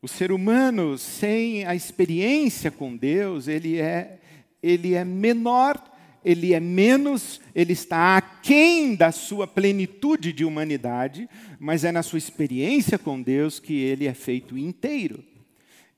O 0.01 0.07
ser 0.07 0.31
humano 0.31 0.97
sem 0.97 1.65
a 1.65 1.75
experiência 1.75 2.71
com 2.71 2.97
Deus, 2.97 3.47
ele 3.47 3.77
é, 3.77 4.19
ele 4.63 4.95
é 4.95 5.05
menor 5.05 5.77
ele 6.23 6.53
é 6.53 6.59
menos, 6.59 7.39
ele 7.55 7.73
está 7.73 8.17
aquém 8.17 8.95
da 8.95 9.11
sua 9.11 9.47
plenitude 9.47 10.33
de 10.33 10.43
humanidade, 10.43 11.29
mas 11.59 11.83
é 11.83 11.91
na 11.91 12.03
sua 12.03 12.17
experiência 12.17 12.97
com 12.97 13.21
Deus 13.21 13.59
que 13.59 13.73
ele 13.73 14.05
é 14.05 14.13
feito 14.13 14.57
inteiro. 14.57 15.23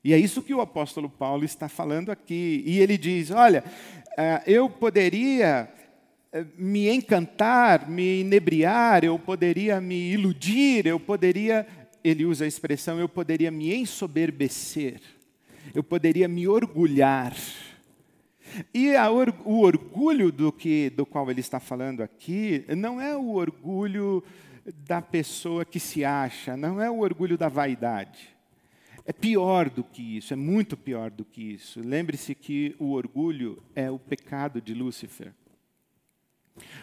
E 0.04 0.12
é 0.12 0.18
isso 0.18 0.42
que 0.42 0.54
o 0.54 0.60
apóstolo 0.60 1.08
Paulo 1.08 1.44
está 1.44 1.68
falando 1.68 2.10
aqui. 2.10 2.62
E 2.66 2.80
ele 2.80 2.98
diz: 2.98 3.30
Olha, 3.30 3.64
eh, 4.16 4.42
eu 4.46 4.68
poderia 4.68 5.68
eh, 6.32 6.44
me 6.56 6.88
encantar, 6.88 7.88
me 7.88 8.20
inebriar, 8.20 9.04
eu 9.04 9.18
poderia 9.18 9.80
me 9.80 10.12
iludir, 10.12 10.86
eu 10.86 10.98
poderia, 10.98 11.66
ele 12.02 12.24
usa 12.24 12.44
a 12.44 12.48
expressão, 12.48 12.98
eu 12.98 13.08
poderia 13.08 13.50
me 13.50 13.72
ensoberbecer, 13.74 15.00
eu 15.72 15.84
poderia 15.84 16.26
me 16.26 16.48
orgulhar 16.48 17.34
e 18.72 18.96
or, 18.96 19.34
o 19.44 19.60
orgulho 19.60 20.30
do, 20.30 20.52
que, 20.52 20.90
do 20.90 21.06
qual 21.06 21.30
ele 21.30 21.40
está 21.40 21.58
falando 21.60 22.02
aqui 22.02 22.64
não 22.76 23.00
é 23.00 23.16
o 23.16 23.30
orgulho 23.30 24.22
da 24.64 25.02
pessoa 25.02 25.64
que 25.64 25.80
se 25.80 26.04
acha, 26.04 26.56
não 26.56 26.80
é 26.80 26.90
o 26.90 27.00
orgulho 27.00 27.36
da 27.36 27.48
vaidade. 27.48 28.28
É 29.04 29.12
pior 29.12 29.68
do 29.68 29.82
que 29.82 30.18
isso, 30.18 30.32
é 30.32 30.36
muito 30.36 30.76
pior 30.76 31.10
do 31.10 31.24
que 31.24 31.54
isso. 31.54 31.80
Lembre-se 31.80 32.34
que 32.34 32.76
o 32.78 32.92
orgulho 32.92 33.60
é 33.74 33.90
o 33.90 33.98
pecado 33.98 34.60
de 34.60 34.74
Lúcifer. 34.74 35.32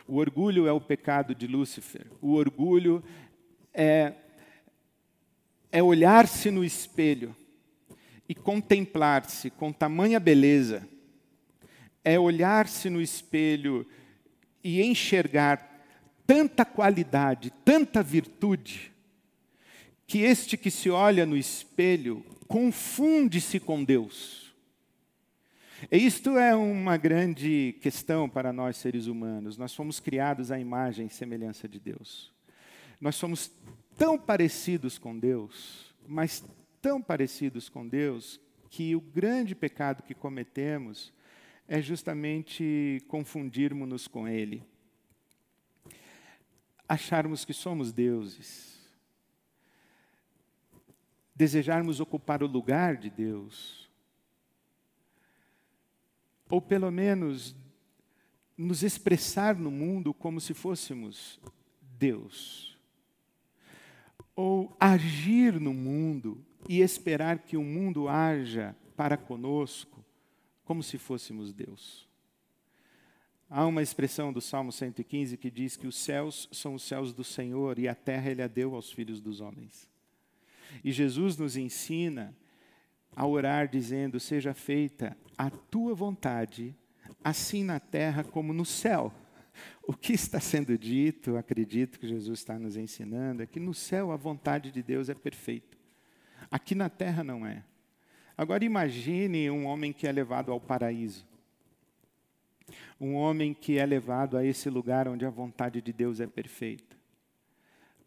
O 0.08 0.18
orgulho 0.18 0.68
é 0.68 0.72
o 0.72 0.82
pecado 0.82 1.34
de 1.34 1.48
Lúcifer. 1.48 2.08
O 2.22 2.34
orgulho 2.34 3.04
é, 3.74 4.14
é 5.72 5.82
olhar-se 5.82 6.52
no 6.52 6.64
espelho 6.64 7.34
e 8.28 8.36
contemplar-se 8.36 9.50
com 9.50 9.72
tamanha 9.72 10.20
beleza 10.20 10.88
é 12.10 12.20
olhar-se 12.20 12.90
no 12.90 13.02
espelho 13.02 13.86
e 14.64 14.82
enxergar 14.82 15.70
tanta 16.26 16.66
qualidade, 16.66 17.52
tanta 17.64 18.02
virtude, 18.02 18.92
que 20.08 20.20
este 20.20 20.58
que 20.58 20.72
se 20.72 20.90
olha 20.90 21.26
no 21.26 21.38
espelho 21.38 22.26
confunde-se 22.48 23.60
com 23.60 23.84
Deus. 23.84 24.52
E 25.92 25.98
isto 25.98 26.38
é 26.38 26.56
uma 26.56 26.98
grande 26.98 27.76
questão 27.80 28.28
para 28.28 28.52
nós 28.52 28.78
seres 28.78 29.06
humanos. 29.06 29.56
Nós 29.56 29.74
fomos 29.74 30.00
criados 30.00 30.52
à 30.52 30.60
imagem 30.60 31.06
e 31.06 31.12
semelhança 31.12 31.68
de 31.68 31.80
Deus. 31.80 32.34
Nós 33.00 33.16
somos 33.16 33.52
tão 33.96 34.18
parecidos 34.18 34.98
com 34.98 35.18
Deus, 35.18 35.94
mas 36.08 36.44
tão 36.82 37.02
parecidos 37.02 37.70
com 37.70 37.88
Deus, 37.88 38.40
que 38.70 38.96
o 38.96 39.00
grande 39.00 39.54
pecado 39.54 40.04
que 40.04 40.14
cometemos 40.14 41.14
é 41.70 41.80
justamente 41.80 43.00
confundirmos-nos 43.08 44.08
com 44.08 44.28
Ele. 44.28 44.64
Acharmos 46.88 47.46
que 47.46 47.54
somos 47.54 47.94
deuses. 47.94 48.78
desejarmos 51.36 52.02
ocupar 52.02 52.44
o 52.44 52.48
lugar 52.48 52.98
de 52.98 53.10
Deus, 53.10 53.90
ou 56.50 56.62
pelo 56.62 56.92
menos 56.92 57.56
nos 58.58 58.84
expressar 58.84 59.56
no 59.56 59.72
mundo 59.72 60.14
como 60.14 60.42
se 60.42 60.54
fôssemos 60.54 61.40
Deus, 61.98 62.78
ou 64.36 64.76
agir 64.78 65.62
no 65.62 65.74
mundo 65.74 66.44
e 66.68 66.82
esperar 66.82 67.40
que 67.40 67.56
o 67.56 67.64
mundo 67.64 68.10
haja 68.10 68.76
para 68.98 69.16
conosco 69.16 69.99
como 70.70 70.84
se 70.84 71.00
fôssemos 71.00 71.52
Deus. 71.52 72.08
Há 73.50 73.66
uma 73.66 73.82
expressão 73.82 74.32
do 74.32 74.40
Salmo 74.40 74.72
115 74.72 75.36
que 75.36 75.50
diz 75.50 75.76
que 75.76 75.88
os 75.88 75.98
céus 75.98 76.48
são 76.52 76.76
os 76.76 76.84
céus 76.84 77.12
do 77.12 77.24
Senhor 77.24 77.80
e 77.80 77.88
a 77.88 77.96
terra 77.96 78.30
ele 78.30 78.44
a 78.44 78.48
deu 78.48 78.76
aos 78.76 78.92
filhos 78.92 79.20
dos 79.20 79.42
homens. 79.42 79.90
E 80.84 80.92
Jesus 80.92 81.36
nos 81.38 81.58
ensina 81.58 82.38
a 83.16 83.26
orar 83.26 83.68
dizendo: 83.68 84.20
Seja 84.20 84.54
feita 84.54 85.18
a 85.36 85.50
tua 85.50 85.96
vontade, 85.96 86.76
assim 87.24 87.64
na 87.64 87.80
terra 87.80 88.24
como 88.24 88.54
no 88.54 88.64
céu. 88.64 89.12
O 89.82 89.94
que 89.94 90.14
está 90.14 90.40
sendo 90.40 90.78
dito, 90.78 91.36
acredito 91.36 92.00
que 92.00 92.08
Jesus 92.08 92.42
está 92.42 92.60
nos 92.60 92.78
ensinando, 92.78 93.42
é 93.42 93.48
que 93.48 93.60
no 93.60 93.74
céu 93.74 94.12
a 94.12 94.16
vontade 94.16 94.72
de 94.72 94.84
Deus 94.84 95.10
é 95.10 95.16
perfeita. 95.16 95.76
Aqui 96.52 96.76
na 96.76 96.90
terra 96.90 97.24
não 97.24 97.44
é. 97.44 97.64
Agora 98.40 98.64
imagine 98.64 99.52
um 99.52 99.66
homem 99.66 99.92
que 99.92 100.08
é 100.08 100.12
levado 100.14 100.50
ao 100.50 100.62
paraíso. 100.62 101.28
Um 102.98 103.16
homem 103.16 103.54
que 103.54 103.78
é 103.78 103.86
levado 103.86 104.38
a 104.38 104.46
esse 104.46 104.70
lugar 104.70 105.10
onde 105.10 105.26
a 105.26 105.30
vontade 105.30 105.82
de 105.82 105.92
Deus 105.92 106.22
é 106.22 106.26
perfeita. 106.26 106.96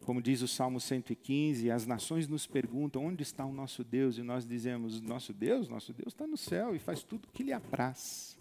Como 0.03 0.23
diz 0.23 0.41
o 0.41 0.47
Salmo 0.47 0.79
115, 0.79 1.69
as 1.69 1.85
nações 1.85 2.27
nos 2.27 2.47
perguntam 2.47 3.05
onde 3.05 3.21
está 3.21 3.45
o 3.45 3.53
nosso 3.53 3.83
Deus, 3.83 4.17
e 4.17 4.23
nós 4.23 4.43
dizemos: 4.43 4.99
Nosso 5.01 5.31
Deus, 5.31 5.69
nosso 5.69 5.93
Deus 5.93 6.07
está 6.07 6.25
no 6.25 6.35
céu 6.35 6.75
e 6.75 6.79
faz 6.79 7.03
tudo 7.03 7.27
que 7.31 7.43
lhe 7.43 7.53
apraz. 7.53 8.35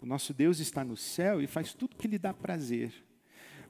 O 0.00 0.06
nosso 0.06 0.32
Deus 0.32 0.60
está 0.60 0.84
no 0.84 0.96
céu 0.96 1.42
e 1.42 1.48
faz 1.48 1.74
tudo 1.74 1.94
o 1.94 1.96
que 1.96 2.06
lhe 2.06 2.16
dá 2.16 2.32
prazer. 2.32 2.94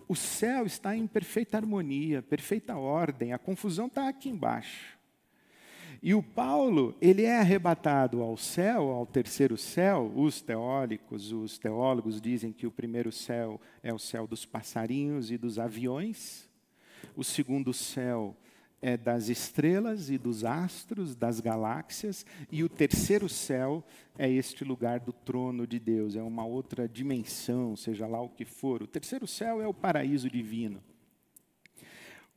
O 0.07 0.15
céu 0.15 0.67
está 0.67 0.95
em 0.95 1.07
perfeita 1.07 1.57
harmonia, 1.57 2.21
perfeita 2.21 2.77
ordem, 2.77 3.33
a 3.33 3.39
confusão 3.39 3.87
está 3.87 4.07
aqui 4.07 4.29
embaixo. 4.29 4.94
E 6.05 6.15
o 6.15 6.23
Paulo, 6.23 6.95
ele 7.01 7.23
é 7.23 7.39
arrebatado 7.39 8.21
ao 8.21 8.37
céu, 8.37 8.91
ao 8.91 9.07
terceiro 9.07 9.57
céu. 9.57 10.13
Os 10.15 10.41
teóricos, 10.41 11.33
os 11.33 11.59
teólogos 11.59 12.21
dizem 12.21 12.53
que 12.53 12.67
o 12.67 12.71
primeiro 12.71 13.11
céu 13.11 13.61
é 13.83 13.93
o 13.93 13.99
céu 13.99 14.27
dos 14.27 14.45
passarinhos 14.45 15.31
e 15.31 15.39
dos 15.39 15.59
aviões 15.59 16.49
o 17.17 17.25
segundo 17.25 17.73
céu 17.73 18.37
é 18.81 18.97
das 18.97 19.29
estrelas 19.29 20.11
e 20.11 20.19
dos 20.19 20.45
astros, 20.45 21.17
das 21.17 21.41
galáxias, 21.41 22.27
e 22.53 22.63
o 22.63 22.69
terceiro 22.69 23.29
céu 23.29 23.83
é 24.19 24.31
este 24.31 24.63
lugar 24.63 25.01
do 25.01 25.13
trono 25.13 25.67
de 25.67 25.79
Deus, 25.79 26.17
é 26.17 26.23
uma 26.23 26.45
outra 26.45 26.87
dimensão, 26.87 27.77
seja 27.77 28.07
lá 28.07 28.21
o 28.21 28.29
que 28.29 28.45
for. 28.45 28.83
O 28.83 28.87
terceiro 28.87 29.27
céu 29.27 29.63
é 29.63 29.67
o 29.67 29.73
paraíso 29.73 30.29
divino. 30.29 30.83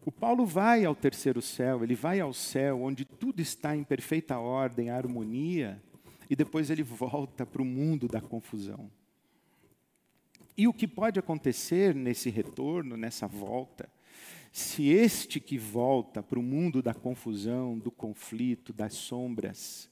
O 0.07 0.11
Paulo 0.11 0.45
vai 0.45 0.85
ao 0.85 0.95
terceiro 0.95 1.41
céu, 1.41 1.83
ele 1.83 1.93
vai 1.93 2.21
ao 2.21 2.31
céu 2.31 2.81
onde 2.81 3.03
tudo 3.03 3.41
está 3.41 3.75
em 3.75 3.83
perfeita 3.83 4.39
ordem, 4.39 4.89
harmonia, 4.89 5.83
e 6.29 6.35
depois 6.35 6.69
ele 6.69 6.81
volta 6.81 7.45
para 7.45 7.61
o 7.61 7.65
mundo 7.65 8.07
da 8.07 8.21
confusão. 8.21 8.89
E 10.55 10.65
o 10.65 10.71
que 10.71 10.87
pode 10.87 11.19
acontecer 11.19 11.93
nesse 11.93 12.29
retorno, 12.29 12.95
nessa 12.95 13.27
volta, 13.27 13.89
se 14.49 14.87
este 14.87 15.41
que 15.41 15.57
volta 15.57 16.23
para 16.23 16.39
o 16.39 16.41
mundo 16.41 16.81
da 16.81 16.93
confusão, 16.93 17.77
do 17.77 17.91
conflito, 17.91 18.71
das 18.71 18.93
sombras, 18.93 19.89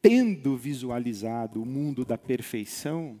tendo 0.00 0.56
visualizado 0.56 1.62
o 1.62 1.66
mundo 1.66 2.02
da 2.02 2.16
perfeição, 2.16 3.20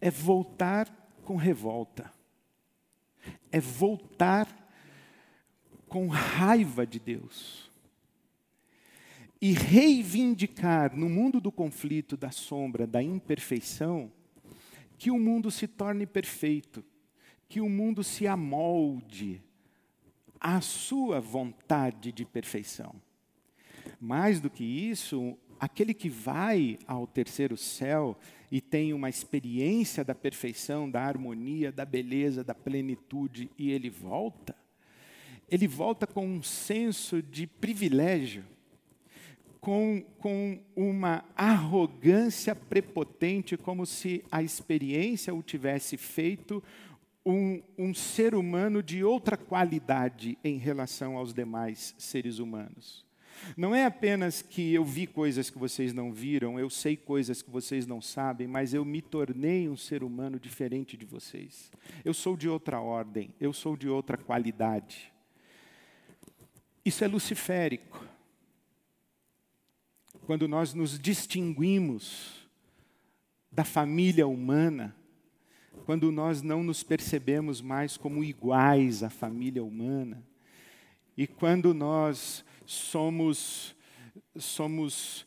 é 0.00 0.10
voltar 0.10 0.92
com 1.22 1.36
revolta, 1.36 2.17
é 3.50 3.60
voltar 3.60 4.46
com 5.88 6.08
raiva 6.08 6.86
de 6.86 6.98
Deus 6.98 7.70
e 9.40 9.52
reivindicar 9.52 10.96
no 10.96 11.08
mundo 11.08 11.40
do 11.40 11.52
conflito, 11.52 12.16
da 12.16 12.30
sombra, 12.30 12.86
da 12.86 13.02
imperfeição, 13.02 14.10
que 14.98 15.10
o 15.10 15.18
mundo 15.18 15.50
se 15.50 15.66
torne 15.66 16.06
perfeito 16.06 16.84
que 17.48 17.60
o 17.60 17.68
mundo 17.68 18.04
se 18.04 18.26
amolde 18.26 19.42
à 20.38 20.60
sua 20.60 21.20
vontade 21.20 22.12
de 22.12 22.24
perfeição. 22.24 22.94
Mais 23.98 24.40
do 24.40 24.50
que 24.50 24.62
isso, 24.62 25.36
aquele 25.58 25.94
que 25.94 26.10
vai 26.10 26.78
ao 26.86 27.06
terceiro 27.06 27.56
céu 27.56 28.18
e 28.50 28.60
tem 28.60 28.92
uma 28.92 29.08
experiência 29.08 30.04
da 30.04 30.14
perfeição, 30.14 30.90
da 30.90 31.02
harmonia, 31.02 31.70
da 31.70 31.84
beleza, 31.84 32.42
da 32.42 32.54
plenitude, 32.54 33.50
e 33.58 33.70
ele 33.70 33.90
volta, 33.90 34.54
ele 35.50 35.66
volta 35.66 36.06
com 36.06 36.26
um 36.26 36.42
senso 36.42 37.22
de 37.22 37.46
privilégio, 37.46 38.44
com, 39.60 40.02
com 40.18 40.60
uma 40.74 41.24
arrogância 41.36 42.54
prepotente, 42.54 43.56
como 43.56 43.84
se 43.84 44.24
a 44.30 44.42
experiência 44.42 45.34
o 45.34 45.42
tivesse 45.42 45.96
feito 45.96 46.62
um, 47.24 47.62
um 47.76 47.92
ser 47.92 48.34
humano 48.34 48.82
de 48.82 49.04
outra 49.04 49.36
qualidade 49.36 50.38
em 50.42 50.56
relação 50.56 51.16
aos 51.16 51.34
demais 51.34 51.94
seres 51.98 52.38
humanos. 52.38 53.07
Não 53.56 53.74
é 53.74 53.84
apenas 53.84 54.42
que 54.42 54.74
eu 54.74 54.84
vi 54.84 55.06
coisas 55.06 55.50
que 55.50 55.58
vocês 55.58 55.92
não 55.92 56.12
viram, 56.12 56.58
eu 56.58 56.70
sei 56.70 56.96
coisas 56.96 57.42
que 57.42 57.50
vocês 57.50 57.86
não 57.86 58.00
sabem, 58.00 58.46
mas 58.46 58.74
eu 58.74 58.84
me 58.84 59.02
tornei 59.02 59.68
um 59.68 59.76
ser 59.76 60.02
humano 60.02 60.38
diferente 60.38 60.96
de 60.96 61.04
vocês. 61.04 61.70
Eu 62.04 62.14
sou 62.14 62.36
de 62.36 62.48
outra 62.48 62.80
ordem, 62.80 63.34
eu 63.40 63.52
sou 63.52 63.76
de 63.76 63.88
outra 63.88 64.16
qualidade. 64.16 65.12
Isso 66.84 67.04
é 67.04 67.08
luciférico. 67.08 68.04
Quando 70.26 70.46
nós 70.46 70.74
nos 70.74 70.98
distinguimos 70.98 72.48
da 73.50 73.64
família 73.64 74.26
humana, 74.26 74.94
quando 75.84 76.12
nós 76.12 76.42
não 76.42 76.62
nos 76.62 76.82
percebemos 76.82 77.60
mais 77.60 77.96
como 77.96 78.22
iguais 78.22 79.02
à 79.02 79.10
família 79.10 79.64
humana, 79.64 80.22
e 81.16 81.26
quando 81.26 81.74
nós 81.74 82.44
somos, 82.68 83.74
somos 84.36 85.26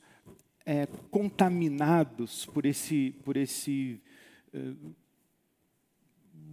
é, 0.64 0.86
contaminados 1.10 2.46
por 2.46 2.68
esse, 2.68 3.16
por 3.24 3.36
esse 3.36 4.00
uh, 4.54 4.96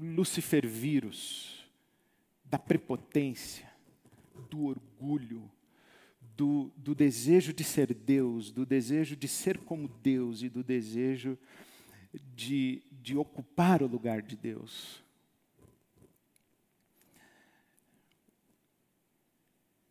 Lucifer 0.01 0.67
vírus 0.67 1.69
da 2.43 2.59
prepotência, 2.59 3.71
do 4.49 4.65
orgulho, 4.65 5.51
do, 6.35 6.73
do 6.75 6.95
desejo 6.95 7.53
de 7.53 7.65
ser 7.65 7.93
Deus, 7.93 8.51
do 8.51 8.65
desejo 8.65 9.15
de 9.15 9.29
ser 9.29 9.59
como 9.59 9.89
Deus 9.89 10.43
e 10.43 10.49
do 10.49 10.65
desejo 10.65 11.37
de, 12.35 12.83
de 12.91 13.15
ocupar 13.15 13.83
o 13.83 13.87
lugar 13.87 14.23
de 14.23 14.37
Deus. 14.37 15.05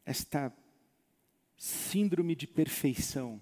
Esta 0.03 0.51
síndrome 1.57 2.35
de 2.35 2.45
perfeição, 2.45 3.41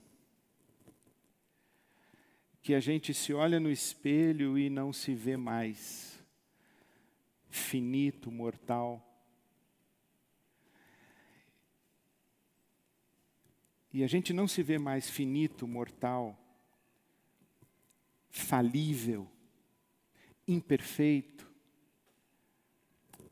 que 2.62 2.74
a 2.74 2.80
gente 2.80 3.14
se 3.14 3.34
olha 3.34 3.60
no 3.60 3.70
espelho 3.70 4.58
e 4.58 4.70
não 4.70 4.94
se 4.94 5.14
vê 5.14 5.36
mais, 5.38 6.18
finito, 7.50 8.32
mortal. 8.32 9.06
E 13.94 14.04
a 14.04 14.08
gente 14.08 14.34
não 14.34 14.48
se 14.48 14.64
vê 14.64 14.78
mais 14.78 15.10
finito, 15.10 15.68
mortal, 15.68 16.38
falível, 18.30 19.30
imperfeito, 20.48 21.50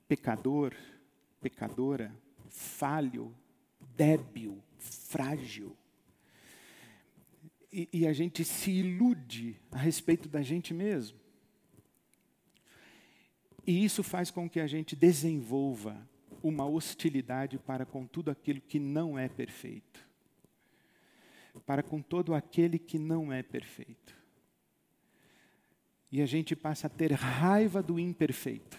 pecador, 0.07 0.75
pecadora, 1.41 2.15
falho, 2.49 3.35
débil, 3.95 4.63
frágil. 4.83 5.75
E, 7.71 7.89
e, 7.91 8.07
a 8.07 8.13
gente 8.13 8.43
se 8.43 8.69
ilude 8.69 9.59
a 9.71 9.77
respeito 9.77 10.29
da 10.29 10.43
gente 10.43 10.73
mesmo. 10.73 11.17
E 13.65 13.83
isso 13.83 14.03
faz 14.03 14.29
com 14.29 14.47
que 14.47 14.59
a 14.59 14.67
gente 14.67 14.95
desenvolva 14.95 16.07
uma 16.43 16.65
hostilidade 16.65 17.57
para 17.57 17.85
com 17.85 18.05
tudo 18.05 18.29
aquilo 18.29 18.61
que 18.61 18.77
não 18.77 19.17
é 19.17 19.27
perfeito. 19.27 20.05
Para 21.65 21.81
com 21.81 22.01
todo 22.01 22.35
aquele 22.35 22.77
que 22.77 22.99
não 22.99 23.31
é 23.31 23.41
perfeito. 23.41 24.15
E 26.11 26.21
a 26.21 26.27
gente 26.27 26.55
passa 26.55 26.85
a 26.85 26.89
ter 26.91 27.11
raiva 27.13 27.81
do 27.81 27.97
imperfeito, 27.97 28.77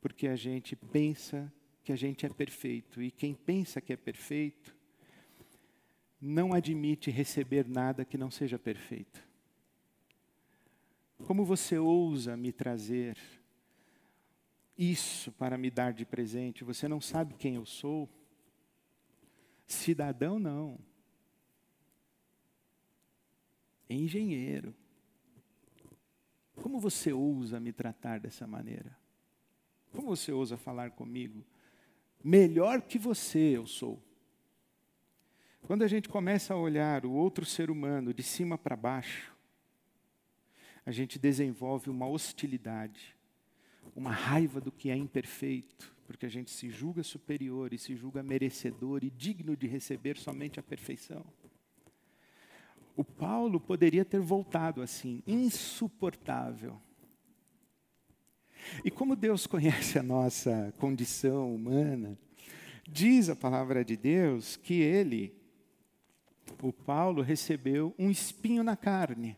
porque 0.00 0.28
a 0.28 0.36
gente 0.36 0.76
pensa 0.76 1.52
que 1.82 1.90
a 1.90 1.96
gente 1.96 2.24
é 2.24 2.28
perfeito. 2.28 3.02
E 3.02 3.10
quem 3.10 3.34
pensa 3.34 3.80
que 3.80 3.92
é 3.92 3.96
perfeito, 3.96 4.76
não 6.20 6.52
admite 6.52 7.10
receber 7.10 7.66
nada 7.68 8.04
que 8.04 8.18
não 8.18 8.30
seja 8.30 8.58
perfeito. 8.58 9.26
Como 11.26 11.44
você 11.44 11.78
ousa 11.78 12.36
me 12.36 12.52
trazer 12.52 13.16
isso 14.76 15.32
para 15.32 15.58
me 15.58 15.70
dar 15.70 15.92
de 15.92 16.04
presente? 16.04 16.64
Você 16.64 16.86
não 16.86 17.00
sabe 17.00 17.34
quem 17.34 17.56
eu 17.56 17.66
sou? 17.66 18.08
Cidadão, 19.66 20.38
não. 20.38 20.78
Engenheiro. 23.90 24.74
Como 26.54 26.78
você 26.78 27.12
ousa 27.12 27.60
me 27.60 27.72
tratar 27.72 28.20
dessa 28.20 28.46
maneira? 28.46 28.96
Como 29.92 30.08
você 30.08 30.32
ousa 30.32 30.56
falar 30.56 30.90
comigo? 30.90 31.44
Melhor 32.22 32.82
que 32.82 32.98
você 32.98 33.56
eu 33.56 33.66
sou. 33.66 34.02
Quando 35.68 35.82
a 35.82 35.86
gente 35.86 36.08
começa 36.08 36.54
a 36.54 36.56
olhar 36.56 37.04
o 37.04 37.12
outro 37.12 37.44
ser 37.44 37.70
humano 37.70 38.14
de 38.14 38.22
cima 38.22 38.56
para 38.56 38.74
baixo, 38.74 39.36
a 40.86 40.90
gente 40.90 41.18
desenvolve 41.18 41.90
uma 41.90 42.08
hostilidade, 42.08 43.14
uma 43.94 44.10
raiva 44.10 44.62
do 44.62 44.72
que 44.72 44.88
é 44.88 44.96
imperfeito, 44.96 45.94
porque 46.06 46.24
a 46.24 46.28
gente 46.30 46.50
se 46.50 46.70
julga 46.70 47.02
superior 47.02 47.74
e 47.74 47.78
se 47.78 47.94
julga 47.94 48.22
merecedor 48.22 49.04
e 49.04 49.10
digno 49.10 49.54
de 49.54 49.66
receber 49.66 50.16
somente 50.16 50.58
a 50.58 50.62
perfeição. 50.62 51.22
O 52.96 53.04
Paulo 53.04 53.60
poderia 53.60 54.06
ter 54.06 54.20
voltado 54.20 54.80
assim, 54.80 55.22
insuportável. 55.26 56.80
E 58.82 58.90
como 58.90 59.14
Deus 59.14 59.44
conhece 59.46 59.98
a 59.98 60.02
nossa 60.02 60.72
condição 60.78 61.54
humana, 61.54 62.18
diz 62.90 63.28
a 63.28 63.36
palavra 63.36 63.84
de 63.84 63.98
Deus 63.98 64.56
que 64.56 64.80
ele, 64.80 65.37
o 66.62 66.72
Paulo, 66.72 67.22
recebeu 67.22 67.94
um 67.98 68.10
espinho 68.10 68.62
na 68.62 68.76
carne 68.76 69.36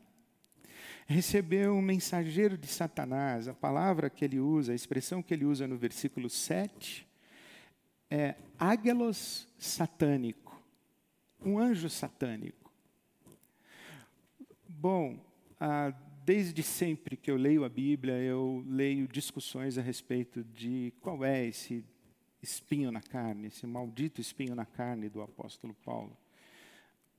recebeu 1.11 1.75
um 1.75 1.83
mensageiro 1.83 2.57
de 2.57 2.69
Satanás. 2.69 3.49
A 3.49 3.55
palavra 3.55 4.09
que 4.09 4.25
ele 4.25 4.39
usa, 4.39 4.71
a 4.71 4.77
expressão 4.77 5.21
que 5.21 5.35
ele 5.35 5.45
usa 5.45 5.67
no 5.67 5.77
versículo 5.77 6.31
7 6.31 7.05
é 8.09 8.37
águelos 8.57 9.49
satânico, 9.59 10.63
um 11.45 11.59
anjo 11.59 11.89
satânico. 11.89 12.71
Bom, 14.69 15.19
ah, 15.59 15.93
desde 16.25 16.63
sempre 16.63 17.17
que 17.17 17.31
eu 17.31 17.37
leio 17.37 17.65
a 17.65 17.69
Bíblia, 17.69 18.15
eu 18.19 18.65
leio 18.69 19.09
discussões 19.09 19.77
a 19.79 19.83
respeito 19.83 20.45
de 20.45 20.93
qual 21.01 21.25
é 21.25 21.45
esse 21.45 21.85
espinho 22.41 22.93
na 22.93 23.01
carne, 23.01 23.49
esse 23.49 23.67
maldito 23.67 24.21
espinho 24.21 24.55
na 24.55 24.65
carne 24.65 25.09
do 25.09 25.21
apóstolo 25.21 25.75
Paulo 25.85 26.17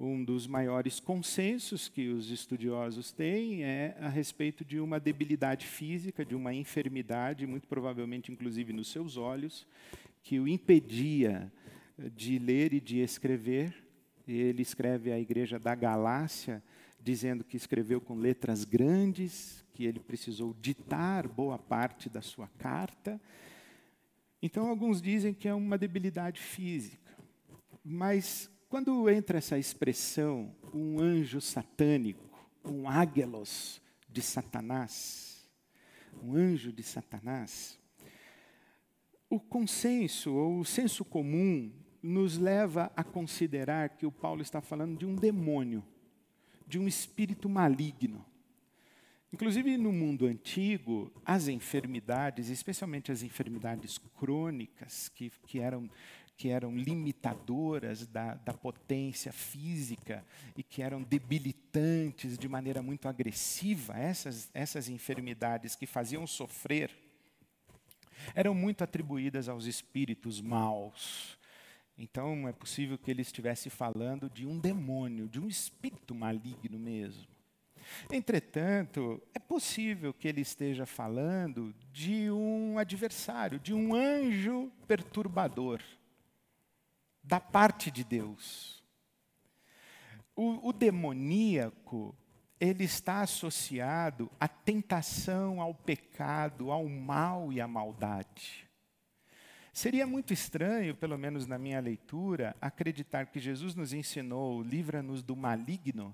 um 0.03 0.23
dos 0.23 0.47
maiores 0.47 0.99
consensos 0.99 1.87
que 1.87 2.07
os 2.09 2.31
estudiosos 2.31 3.11
têm 3.11 3.63
é 3.63 3.95
a 3.99 4.09
respeito 4.09 4.65
de 4.65 4.79
uma 4.79 4.99
debilidade 4.99 5.67
física, 5.67 6.25
de 6.25 6.33
uma 6.33 6.51
enfermidade, 6.51 7.45
muito 7.45 7.67
provavelmente 7.67 8.31
inclusive 8.31 8.73
nos 8.73 8.91
seus 8.91 9.15
olhos, 9.15 9.67
que 10.23 10.39
o 10.39 10.47
impedia 10.47 11.51
de 12.15 12.39
ler 12.39 12.73
e 12.73 12.79
de 12.79 12.97
escrever. 12.99 13.75
Ele 14.27 14.63
escreve 14.63 15.11
à 15.11 15.19
igreja 15.19 15.59
da 15.59 15.75
Galácia, 15.75 16.63
dizendo 16.99 17.43
que 17.43 17.55
escreveu 17.55 18.01
com 18.01 18.15
letras 18.15 18.63
grandes, 18.63 19.63
que 19.71 19.85
ele 19.85 19.99
precisou 19.99 20.55
ditar 20.59 21.27
boa 21.27 21.59
parte 21.59 22.09
da 22.09 22.23
sua 22.23 22.47
carta. 22.57 23.21
Então, 24.41 24.67
alguns 24.67 24.99
dizem 24.99 25.31
que 25.31 25.47
é 25.47 25.53
uma 25.53 25.77
debilidade 25.77 26.41
física. 26.41 27.11
Mas 27.83 28.49
quando 28.71 29.10
entra 29.10 29.38
essa 29.38 29.60
expressão, 29.60 30.55
um 30.73 30.97
anjo 31.01 31.41
satânico, 31.41 32.39
um 32.63 32.88
águelos 32.88 33.81
de 34.07 34.21
Satanás, 34.21 35.45
um 36.23 36.34
anjo 36.34 36.71
de 36.71 36.81
Satanás, 36.81 37.77
o 39.29 39.41
consenso 39.41 40.34
ou 40.34 40.62
o 40.62 40.63
senso 40.63 41.03
comum 41.03 41.69
nos 42.01 42.38
leva 42.38 42.89
a 42.95 43.03
considerar 43.03 43.89
que 43.89 44.05
o 44.05 44.12
Paulo 44.12 44.41
está 44.41 44.62
falando 44.62 44.97
de 44.97 45.05
um 45.05 45.15
demônio, 45.15 45.84
de 46.65 46.79
um 46.79 46.88
espírito 46.88 47.49
maligno. 47.49 48.25
Inclusive 49.34 49.77
no 49.77 49.91
mundo 49.91 50.25
antigo, 50.25 51.12
as 51.25 51.49
enfermidades, 51.49 52.47
especialmente 52.47 53.12
as 53.12 53.21
enfermidades 53.21 53.97
crônicas, 53.97 55.10
que, 55.10 55.29
que 55.45 55.60
eram 55.60 55.89
que 56.41 56.49
eram 56.49 56.75
limitadoras 56.75 58.08
da, 58.08 58.34
da 58.34 58.51
potência 58.51 59.32
física 59.32 60.25
e 60.58 60.63
que 60.63 60.82
eram 60.82 61.04
debilitantes 61.04 62.36
de 62.36 62.49
maneira 62.49 62.82
muito 62.82 63.08
agressiva, 63.08 63.95
essas, 63.95 64.49
essas 64.51 64.89
enfermidades 64.89 65.75
que 65.75 65.86
faziam 65.86 66.25
sofrer, 66.25 66.89
eram 68.34 68.56
muito 68.56 68.84
atribuídas 68.84 69.47
aos 69.47 69.65
espíritos 69.65 70.41
maus. 70.41 71.38
Então 71.95 72.47
é 72.47 72.51
possível 72.51 72.97
que 72.97 73.12
ele 73.12 73.21
estivesse 73.21 73.69
falando 73.69 74.27
de 74.27 74.47
um 74.47 74.58
demônio, 74.58 75.30
de 75.30 75.39
um 75.39 75.47
espírito 75.47 76.15
maligno 76.15 76.80
mesmo. 76.80 77.27
Entretanto, 78.12 79.21
é 79.32 79.38
possível 79.38 80.12
que 80.12 80.27
ele 80.27 80.41
esteja 80.41 80.88
falando 80.88 81.71
de 81.93 82.32
um 82.32 82.80
adversário, 82.80 83.60
de 83.60 83.75
um 83.75 83.93
anjo 83.93 84.71
perturbador 84.88 85.80
da 87.23 87.39
parte 87.39 87.91
de 87.91 88.03
Deus. 88.03 88.84
O, 90.36 90.69
o 90.69 90.73
demoníaco, 90.73 92.15
ele 92.60 92.84
está 92.84 93.21
associado 93.21 94.31
à 94.39 94.47
tentação, 94.47 95.62
ao 95.62 95.73
pecado, 95.73 96.71
ao 96.71 96.88
mal 96.88 97.51
e 97.51 97.60
à 97.60 97.67
maldade. 97.67 98.69
Seria 99.73 100.05
muito 100.05 100.34
estranho, 100.34 100.95
pelo 100.95 101.17
menos 101.17 101.47
na 101.47 101.57
minha 101.57 101.79
leitura, 101.79 102.55
acreditar 102.60 103.27
que 103.27 103.39
Jesus 103.39 103.73
nos 103.73 103.93
ensinou, 103.93 104.62
livra-nos 104.62 105.23
do 105.23 105.36
maligno, 105.36 106.13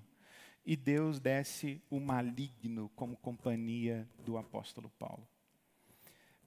e 0.64 0.76
Deus 0.76 1.18
desse 1.18 1.82
o 1.90 1.98
maligno 1.98 2.90
como 2.94 3.16
companhia 3.16 4.08
do 4.24 4.36
apóstolo 4.36 4.90
Paulo. 4.98 5.26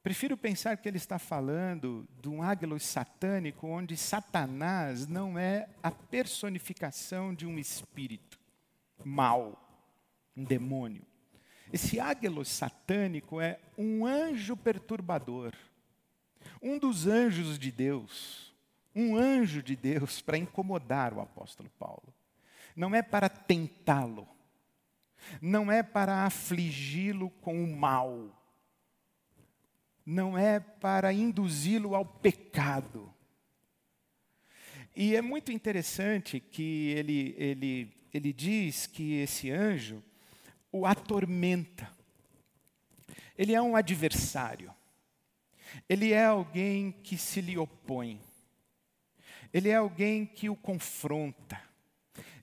Prefiro 0.04 0.36
pensar 0.36 0.78
que 0.78 0.90
ele 0.90 0.98
está 0.98 1.20
falando 1.20 2.08
de 2.20 2.28
um 2.28 2.42
águilo 2.42 2.80
satânico, 2.80 3.68
onde 3.68 3.96
Satanás 3.96 5.06
não 5.06 5.38
é 5.38 5.70
a 5.84 5.92
personificação 5.92 7.36
de 7.36 7.46
um 7.46 7.60
espírito 7.60 8.40
mal, 9.06 9.88
um 10.36 10.44
demônio. 10.44 11.06
Esse 11.72 12.00
águilo 12.00 12.44
satânico 12.44 13.40
é 13.40 13.60
um 13.78 14.04
anjo 14.04 14.58
perturbador, 14.58 15.54
um 16.60 16.80
dos 16.80 17.06
anjos 17.06 17.60
de 17.60 17.72
Deus, 17.72 18.56
um 18.96 19.16
anjo 19.16 19.62
de 19.62 19.76
Deus 19.76 20.20
para 20.20 20.38
incomodar 20.38 21.14
o 21.14 21.22
apóstolo 21.22 21.70
Paulo. 21.78 22.12
Não 22.76 22.96
é 22.96 23.04
para 23.04 23.30
tentá-lo, 23.30 24.28
não 25.40 25.72
é 25.72 25.84
para 25.84 26.26
afligi-lo 26.26 27.30
com 27.30 27.64
o 27.64 27.68
mal 27.68 28.41
não 30.06 30.38
é 30.38 30.60
para 30.60 31.14
induzi-lo 31.14 31.96
ao 31.96 32.06
pecado. 32.06 33.14
E 34.96 35.16
é 35.16 35.22
muito 35.22 35.52
interessante 35.52 36.40
que 36.40 36.90
ele, 36.90 37.36
ele, 37.38 37.94
ele 38.14 38.34
diz 38.34 38.88
que 38.88 39.16
esse 39.16 39.50
anjo 39.50 40.04
o 40.72 40.86
atormenta. 40.86 41.90
Ele 43.38 43.54
é 43.54 43.62
um 43.62 43.76
adversário. 43.76 44.74
Ele 45.88 46.12
é 46.12 46.26
alguém 46.26 46.92
que 46.92 47.18
se 47.18 47.40
lhe 47.40 47.58
opõe. 47.58 48.20
Ele 49.54 49.70
é 49.70 49.76
alguém 49.76 50.26
que 50.26 50.50
o 50.50 50.56
confronta. 50.56 51.62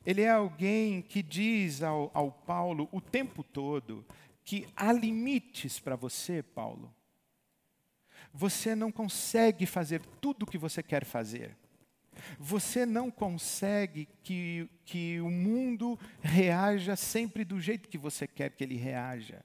Ele 0.05 0.23
é 0.23 0.31
alguém 0.31 1.03
que 1.03 1.23
diz 1.23 1.83
ao, 1.83 2.11
ao 2.15 2.33
Paulo 2.33 2.89
o 2.93 3.01
tempo 3.01 3.43
todo 3.43 4.07
que 4.43 4.67
há 4.75 4.91
limites 4.93 5.79
para 5.79 5.97
você, 5.97 6.43
Paulo 6.43 6.95
você 8.39 8.77
não 8.77 8.93
consegue 8.93 9.67
fazer 9.67 10.01
tudo 10.21 10.45
o 10.45 10.47
que 10.47 10.57
você 10.57 10.81
quer 10.81 11.05
fazer. 11.05 11.57
Você 12.39 12.87
não 12.87 13.11
consegue 13.11 14.09
que, 14.23 14.71
que 14.85 15.21
o 15.21 15.29
mundo 15.29 15.99
reaja 16.21 16.95
sempre 16.95 17.45
do 17.45 17.61
jeito 17.61 17.89
que 17.89 17.99
você 17.99 18.29
quer 18.29 18.53
que 18.53 18.63
ele 18.63 18.77
reaja. 18.77 19.45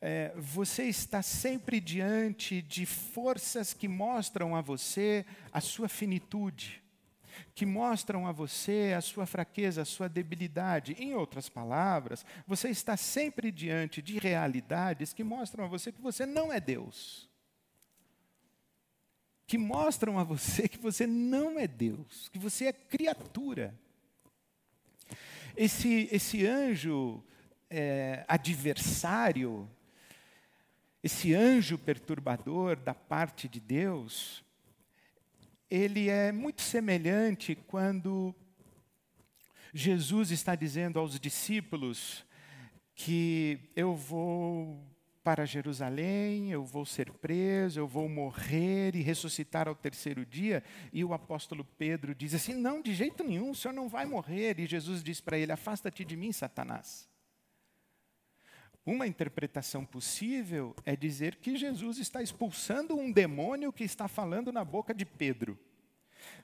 É, 0.00 0.32
você 0.34 0.84
está 0.84 1.20
sempre 1.20 1.78
diante 1.78 2.62
de 2.62 2.86
forças 2.86 3.74
que 3.74 3.86
mostram 3.86 4.56
a 4.56 4.62
você 4.62 5.26
a 5.52 5.60
sua 5.60 5.90
finitude, 5.90 6.82
que 7.54 7.66
mostram 7.66 8.26
a 8.26 8.32
você 8.32 8.94
a 8.96 9.02
sua 9.02 9.26
fraqueza, 9.26 9.82
a 9.82 9.84
sua 9.84 10.08
debilidade. 10.08 10.96
Em 10.98 11.14
outras 11.14 11.50
palavras, 11.50 12.24
você 12.46 12.70
está 12.70 12.96
sempre 12.96 13.52
diante 13.52 14.00
de 14.00 14.18
realidades 14.18 15.12
que 15.12 15.22
mostram 15.22 15.66
a 15.66 15.68
você 15.68 15.92
que 15.92 16.00
você 16.00 16.24
não 16.24 16.50
é 16.50 16.58
Deus. 16.58 17.28
Que 19.48 19.56
mostram 19.56 20.18
a 20.18 20.22
você 20.22 20.68
que 20.68 20.76
você 20.76 21.06
não 21.06 21.58
é 21.58 21.66
Deus, 21.66 22.28
que 22.28 22.38
você 22.38 22.66
é 22.66 22.72
criatura. 22.72 23.74
Esse, 25.56 26.06
esse 26.12 26.46
anjo 26.46 27.24
é, 27.70 28.26
adversário, 28.28 29.66
esse 31.02 31.34
anjo 31.34 31.78
perturbador 31.78 32.76
da 32.76 32.92
parte 32.92 33.48
de 33.48 33.58
Deus, 33.58 34.44
ele 35.70 36.10
é 36.10 36.30
muito 36.30 36.60
semelhante 36.60 37.54
quando 37.54 38.34
Jesus 39.72 40.30
está 40.30 40.54
dizendo 40.54 40.98
aos 40.98 41.18
discípulos 41.18 42.22
que 42.94 43.58
eu 43.74 43.94
vou 43.96 44.78
para 45.28 45.44
Jerusalém, 45.44 46.50
eu 46.50 46.64
vou 46.64 46.86
ser 46.86 47.12
preso, 47.12 47.78
eu 47.78 47.86
vou 47.86 48.08
morrer 48.08 48.96
e 48.96 49.02
ressuscitar 49.02 49.68
ao 49.68 49.74
terceiro 49.74 50.24
dia. 50.24 50.64
E 50.90 51.04
o 51.04 51.12
apóstolo 51.12 51.66
Pedro 51.76 52.14
diz 52.14 52.32
assim: 52.32 52.54
Não, 52.54 52.80
de 52.80 52.94
jeito 52.94 53.22
nenhum, 53.22 53.50
o 53.50 53.54
senhor 53.54 53.74
não 53.74 53.90
vai 53.90 54.06
morrer. 54.06 54.58
E 54.58 54.64
Jesus 54.64 55.02
diz 55.02 55.20
para 55.20 55.36
ele: 55.36 55.52
Afasta-te 55.52 56.02
de 56.02 56.16
mim, 56.16 56.32
Satanás. 56.32 57.06
Uma 58.86 59.06
interpretação 59.06 59.84
possível 59.84 60.74
é 60.82 60.96
dizer 60.96 61.36
que 61.36 61.58
Jesus 61.58 61.98
está 61.98 62.22
expulsando 62.22 62.96
um 62.96 63.12
demônio 63.12 63.70
que 63.70 63.84
está 63.84 64.08
falando 64.08 64.50
na 64.50 64.64
boca 64.64 64.94
de 64.94 65.04
Pedro. 65.04 65.58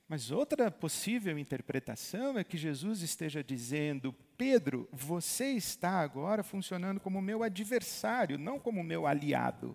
Mas 0.08 0.30
outra 0.30 0.70
possível 0.70 1.38
interpretação 1.38 2.38
é 2.38 2.44
que 2.44 2.58
Jesus 2.58 3.00
esteja 3.00 3.42
dizendo: 3.42 4.14
Pedro, 4.36 4.88
você 4.92 5.52
está 5.52 6.00
agora 6.00 6.42
funcionando 6.42 7.00
como 7.00 7.22
meu 7.22 7.42
adversário, 7.42 8.38
não 8.38 8.58
como 8.58 8.84
meu 8.84 9.06
aliado. 9.06 9.74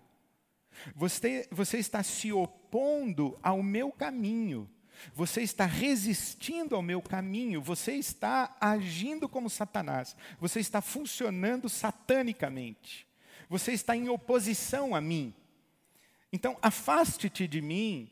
Você, 0.94 1.48
você 1.50 1.78
está 1.78 2.02
se 2.02 2.32
opondo 2.32 3.38
ao 3.42 3.62
meu 3.62 3.90
caminho. 3.90 4.70
Você 5.14 5.42
está 5.42 5.64
resistindo 5.64 6.76
ao 6.76 6.82
meu 6.82 7.00
caminho, 7.00 7.62
você 7.62 7.92
está 7.92 8.54
agindo 8.60 9.28
como 9.28 9.48
Satanás, 9.48 10.14
você 10.38 10.60
está 10.60 10.82
funcionando 10.82 11.70
satanicamente, 11.70 13.06
você 13.48 13.72
está 13.72 13.96
em 13.96 14.10
oposição 14.10 14.94
a 14.94 15.00
mim. 15.00 15.34
Então, 16.30 16.56
afaste-te 16.60 17.48
de 17.48 17.60
mim, 17.62 18.10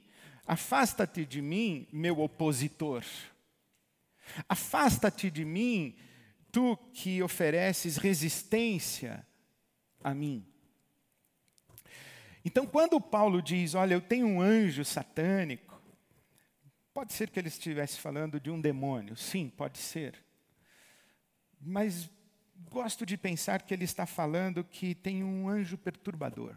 Afasta-te 0.49 1.27
de 1.27 1.43
mim, 1.43 1.87
meu 1.93 2.21
opositor. 2.21 3.05
Afasta-te 4.49 5.31
de 5.31 5.45
mim, 5.45 5.95
tu 6.51 6.75
que 6.95 7.23
ofereces 7.23 7.99
resistência 7.99 9.27
a 10.03 10.15
mim. 10.15 10.47
Então, 12.43 12.67
quando 12.67 12.99
Paulo 12.99 13.43
diz, 13.43 13.75
olha, 13.75 13.93
eu 13.93 14.01
tenho 14.01 14.27
um 14.27 14.41
anjo 14.41 14.87
satânico, 14.87 15.79
pode 16.95 17.13
ser 17.13 17.29
que 17.29 17.39
ele 17.39 17.49
estivesse 17.49 17.99
falando 17.99 18.41
de 18.41 18.51
um 18.51 18.59
demônio, 18.59 19.19
sim, 19.19 19.51
pode 19.51 19.77
ser. 19.77 20.15
Mas 21.61 22.09
gosto 22.71 23.05
de 23.05 23.19
pensar 23.19 23.61
que 23.61 23.75
ele 23.75 23.85
está 23.85 24.07
falando 24.07 24.65
que 24.65 24.95
tem 24.95 25.23
um 25.23 25.47
anjo 25.47 25.77
perturbador 25.77 26.57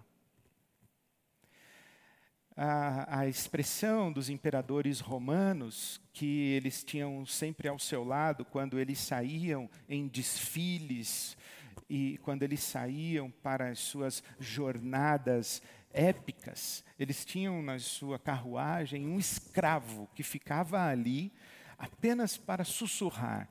a, 2.56 3.20
a 3.20 3.28
expressão 3.28 4.12
dos 4.12 4.30
imperadores 4.30 5.00
romanos, 5.00 6.02
que 6.14 6.52
eles 6.52 6.84
tinham 6.84 7.26
sempre 7.26 7.68
ao 7.68 7.80
seu 7.80 8.04
lado 8.04 8.46
quando 8.46 8.80
eles 8.80 9.00
saíam 9.00 9.70
em 9.88 10.08
desfiles 10.08 11.38
e 11.90 12.18
quando 12.24 12.44
eles 12.44 12.62
saíam 12.62 13.30
para 13.30 13.70
as 13.70 13.80
suas 13.80 14.24
jornadas 14.40 15.62
épicas, 15.94 16.84
eles 16.98 17.26
tinham 17.26 17.62
na 17.62 17.80
sua 17.80 18.18
carruagem 18.18 19.06
um 19.06 19.20
escravo 19.20 20.10
que 20.16 20.24
ficava 20.24 20.86
ali 20.86 21.34
apenas 21.78 22.38
para 22.38 22.64
sussurrar: 22.64 23.50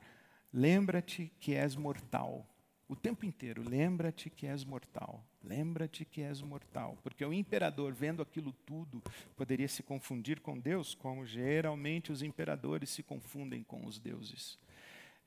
Lembra-te 0.53 1.31
que 1.39 1.53
és 1.53 1.75
mortal. 1.75 2.47
O 2.91 2.95
tempo 2.97 3.25
inteiro, 3.25 3.63
lembra-te 3.63 4.29
que 4.29 4.45
és 4.45 4.65
mortal. 4.65 5.23
Lembra-te 5.41 6.03
que 6.03 6.23
és 6.23 6.41
mortal, 6.41 6.97
porque 7.01 7.23
o 7.23 7.31
imperador, 7.31 7.93
vendo 7.93 8.21
aquilo 8.21 8.51
tudo, 8.65 9.01
poderia 9.37 9.69
se 9.69 9.81
confundir 9.81 10.41
com 10.41 10.59
Deus, 10.59 10.93
como 10.93 11.25
geralmente 11.25 12.11
os 12.11 12.21
imperadores 12.21 12.89
se 12.89 13.01
confundem 13.01 13.63
com 13.63 13.85
os 13.85 13.97
deuses. 13.97 14.59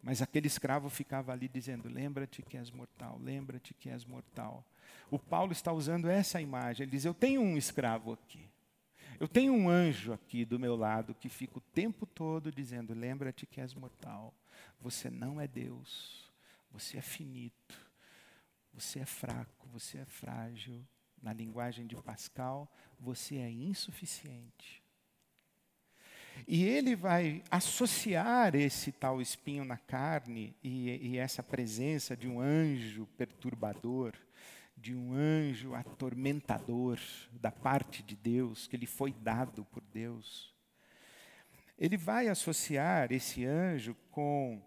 Mas 0.02 0.20
aquele 0.20 0.46
escravo 0.46 0.90
ficava 0.90 1.32
ali 1.32 1.48
dizendo: 1.48 1.88
Lembra-te 1.88 2.42
que 2.42 2.58
és 2.58 2.70
mortal, 2.70 3.18
lembra-te 3.18 3.72
que 3.72 3.88
és 3.88 4.04
mortal. 4.04 4.62
O 5.10 5.18
Paulo 5.18 5.52
está 5.52 5.72
usando 5.72 6.10
essa 6.10 6.42
imagem. 6.42 6.84
Ele 6.84 6.90
diz: 6.90 7.06
Eu 7.06 7.14
tenho 7.14 7.40
um 7.40 7.56
escravo 7.56 8.12
aqui. 8.12 8.46
Eu 9.18 9.26
tenho 9.26 9.54
um 9.54 9.70
anjo 9.70 10.12
aqui 10.12 10.44
do 10.44 10.58
meu 10.58 10.76
lado 10.76 11.14
que 11.14 11.30
fica 11.30 11.56
o 11.56 11.62
tempo 11.62 12.04
todo 12.04 12.52
dizendo: 12.52 12.92
Lembra-te 12.92 13.46
que 13.46 13.58
és 13.58 13.72
mortal. 13.72 14.34
Você 14.82 15.08
não 15.08 15.40
é 15.40 15.48
Deus. 15.48 16.23
Você 16.74 16.98
é 16.98 17.00
finito. 17.00 17.80
Você 18.72 18.98
é 18.98 19.06
fraco, 19.06 19.68
você 19.68 19.98
é 19.98 20.04
frágil. 20.04 20.84
Na 21.22 21.32
linguagem 21.32 21.86
de 21.86 21.94
Pascal, 22.02 22.70
você 22.98 23.36
é 23.36 23.48
insuficiente. 23.48 24.82
E 26.48 26.64
ele 26.64 26.96
vai 26.96 27.44
associar 27.48 28.56
esse 28.56 28.90
tal 28.90 29.22
espinho 29.22 29.64
na 29.64 29.78
carne 29.78 30.54
e, 30.62 31.12
e, 31.12 31.16
essa 31.16 31.44
presença 31.44 32.16
de 32.16 32.28
um 32.28 32.40
anjo 32.40 33.06
perturbador, 33.16 34.12
de 34.76 34.94
um 34.94 35.14
anjo 35.14 35.74
atormentador 35.74 36.98
da 37.32 37.52
parte 37.52 38.02
de 38.02 38.16
Deus, 38.16 38.66
que 38.66 38.76
lhe 38.76 38.86
foi 38.86 39.12
dado 39.12 39.64
por 39.66 39.82
Deus. 39.92 40.52
Ele 41.78 41.96
vai 41.96 42.26
associar 42.26 43.12
esse 43.12 43.46
anjo 43.46 43.96
com 44.10 44.60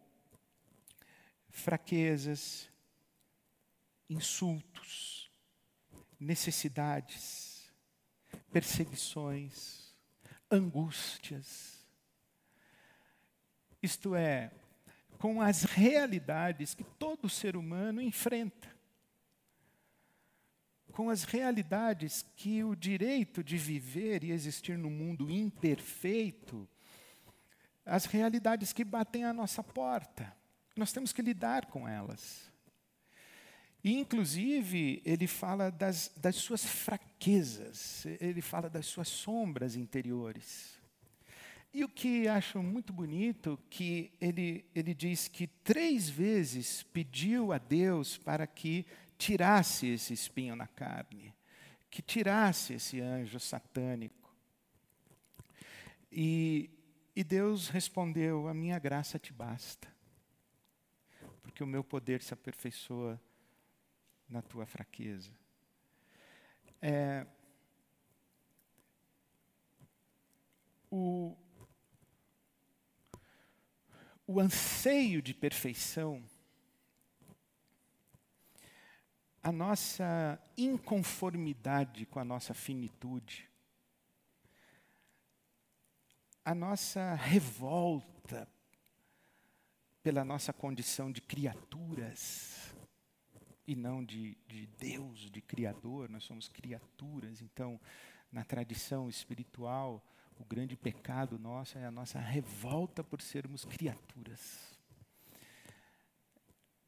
fraquezas, 1.57 2.69
insultos, 4.09 5.31
necessidades, 6.19 7.69
perseguições, 8.51 9.93
angústias. 10.49 11.85
Isto 13.81 14.15
é, 14.15 14.51
com 15.17 15.41
as 15.41 15.63
realidades 15.63 16.73
que 16.73 16.83
todo 16.83 17.27
ser 17.29 17.57
humano 17.57 18.01
enfrenta. 18.01 18.75
Com 20.91 21.09
as 21.09 21.23
realidades 21.23 22.25
que 22.35 22.63
o 22.63 22.75
direito 22.75 23.43
de 23.43 23.57
viver 23.57 24.23
e 24.23 24.31
existir 24.31 24.77
no 24.77 24.89
mundo 24.89 25.29
imperfeito, 25.29 26.67
as 27.85 28.05
realidades 28.05 28.73
que 28.73 28.83
batem 28.83 29.23
à 29.23 29.33
nossa 29.33 29.63
porta. 29.63 30.36
Nós 30.77 30.91
temos 30.91 31.11
que 31.11 31.21
lidar 31.21 31.65
com 31.65 31.87
elas. 31.87 32.51
E, 33.83 33.97
inclusive, 33.97 35.01
ele 35.05 35.27
fala 35.27 35.69
das, 35.71 36.11
das 36.17 36.35
suas 36.35 36.65
fraquezas, 36.65 38.05
ele 38.19 38.41
fala 38.41 38.69
das 38.69 38.85
suas 38.85 39.07
sombras 39.07 39.75
interiores. 39.75 40.77
E 41.73 41.83
o 41.83 41.89
que 41.89 42.27
acho 42.27 42.61
muito 42.63 42.91
bonito, 42.91 43.59
que 43.69 44.11
ele, 44.19 44.65
ele 44.73 44.93
diz 44.93 45.27
que 45.27 45.47
três 45.47 46.09
vezes 46.09 46.83
pediu 46.83 47.53
a 47.53 47.57
Deus 47.57 48.17
para 48.17 48.47
que 48.47 48.85
tirasse 49.17 49.87
esse 49.87 50.13
espinho 50.13 50.55
na 50.55 50.67
carne, 50.67 51.33
que 51.89 52.01
tirasse 52.01 52.73
esse 52.73 52.99
anjo 52.99 53.39
satânico. 53.39 54.35
E, 56.11 56.69
e 57.15 57.23
Deus 57.23 57.67
respondeu: 57.69 58.47
A 58.47 58.53
minha 58.53 58.79
graça 58.79 59.19
te 59.19 59.31
basta, 59.31 59.87
porque 61.57 61.63
o 61.63 61.67
meu 61.67 61.83
poder 61.83 62.21
se 62.21 62.35
aperfeiçoa 62.35 63.19
na 64.29 64.43
tua 64.43 64.67
fraqueza. 64.67 65.31
É, 66.79 67.25
o, 70.91 71.35
o 74.27 74.39
anseio 74.39 75.19
de 75.19 75.33
perfeição, 75.33 76.23
a 79.41 79.51
nossa 79.51 80.39
inconformidade 80.55 82.05
com 82.05 82.19
a 82.19 82.23
nossa 82.23 82.53
finitude, 82.53 83.49
a 86.45 86.53
nossa 86.53 87.15
revolta 87.15 88.47
pela 90.07 90.23
nossa 90.23 90.53
condição 90.53 91.11
de 91.11 91.19
criaturas, 91.19 92.73
e 93.67 93.75
não 93.75 94.01
de, 94.01 94.37
de 94.47 94.65
Deus, 94.79 95.29
de 95.29 95.41
Criador, 95.41 96.07
nós 96.07 96.23
somos 96.23 96.47
criaturas. 96.47 97.41
Então, 97.41 97.77
na 98.31 98.45
tradição 98.45 99.09
espiritual, 99.09 100.01
o 100.39 100.45
grande 100.45 100.77
pecado 100.77 101.37
nosso 101.37 101.77
é 101.77 101.85
a 101.85 101.91
nossa 101.91 102.19
revolta 102.19 103.03
por 103.03 103.21
sermos 103.21 103.65
criaturas. 103.65 104.79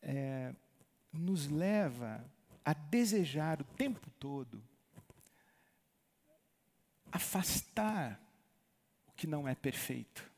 É, 0.02 0.56
nos 1.12 1.50
leva 1.50 2.24
a 2.64 2.74
desejar 2.74 3.60
o 3.60 3.66
tempo 3.66 4.10
todo 4.12 4.64
afastar 7.12 8.18
o 9.08 9.12
que 9.12 9.28
não 9.28 9.46
é 9.46 9.56
perfeito. 9.56 10.29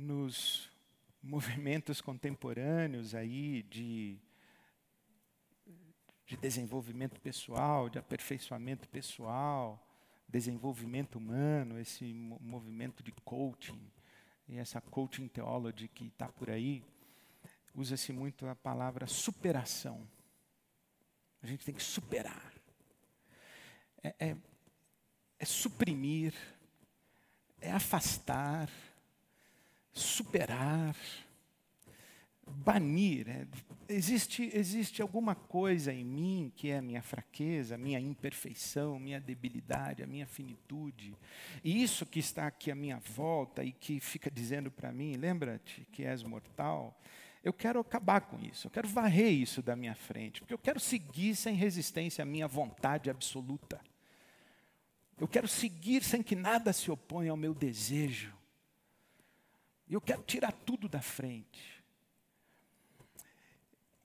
Nos 0.00 0.70
movimentos 1.22 2.00
contemporâneos 2.00 3.14
aí 3.14 3.62
de, 3.64 4.18
de 6.26 6.38
desenvolvimento 6.38 7.20
pessoal, 7.20 7.90
de 7.90 7.98
aperfeiçoamento 7.98 8.88
pessoal, 8.88 9.86
desenvolvimento 10.26 11.16
humano, 11.16 11.78
esse 11.78 12.14
movimento 12.14 13.02
de 13.02 13.12
coaching, 13.12 13.78
e 14.48 14.56
essa 14.56 14.80
coaching 14.80 15.28
theology 15.28 15.86
que 15.86 16.06
está 16.06 16.28
por 16.28 16.48
aí, 16.48 16.82
usa-se 17.74 18.10
muito 18.10 18.46
a 18.46 18.56
palavra 18.56 19.06
superação. 19.06 20.08
A 21.42 21.46
gente 21.46 21.62
tem 21.62 21.74
que 21.74 21.82
superar. 21.82 22.54
É, 24.02 24.14
é, 24.18 24.36
é 25.38 25.44
suprimir, 25.44 26.32
é 27.60 27.70
afastar, 27.70 28.70
superar, 29.92 30.96
banir. 32.50 33.28
É, 33.28 33.46
existe, 33.88 34.50
existe 34.52 35.00
alguma 35.00 35.34
coisa 35.34 35.92
em 35.92 36.04
mim 36.04 36.52
que 36.54 36.70
é 36.70 36.78
a 36.78 36.82
minha 36.82 37.02
fraqueza, 37.02 37.74
a 37.74 37.78
minha 37.78 38.00
imperfeição, 38.00 38.98
minha 38.98 39.20
debilidade, 39.20 40.02
a 40.02 40.06
minha 40.06 40.26
finitude. 40.26 41.16
E 41.62 41.82
isso 41.82 42.04
que 42.04 42.18
está 42.18 42.46
aqui 42.46 42.70
à 42.70 42.74
minha 42.74 42.98
volta 42.98 43.64
e 43.64 43.72
que 43.72 44.00
fica 44.00 44.30
dizendo 44.30 44.70
para 44.70 44.92
mim: 44.92 45.14
lembra-te 45.14 45.86
que 45.92 46.04
és 46.04 46.22
mortal. 46.22 46.98
Eu 47.42 47.54
quero 47.54 47.80
acabar 47.80 48.20
com 48.20 48.38
isso, 48.38 48.66
eu 48.66 48.70
quero 48.70 48.86
varrer 48.86 49.32
isso 49.32 49.62
da 49.62 49.74
minha 49.74 49.94
frente, 49.94 50.40
porque 50.40 50.52
eu 50.52 50.58
quero 50.58 50.78
seguir 50.78 51.34
sem 51.34 51.54
resistência 51.54 52.20
à 52.20 52.26
minha 52.26 52.46
vontade 52.46 53.08
absoluta. 53.08 53.80
Eu 55.18 55.26
quero 55.26 55.48
seguir 55.48 56.02
sem 56.02 56.22
que 56.22 56.36
nada 56.36 56.70
se 56.72 56.90
oponha 56.90 57.30
ao 57.30 57.36
meu 57.38 57.54
desejo. 57.54 58.39
Eu 59.94 60.00
quero 60.00 60.22
tirar 60.22 60.52
tudo 60.52 60.88
da 60.88 61.02
frente. 61.02 61.82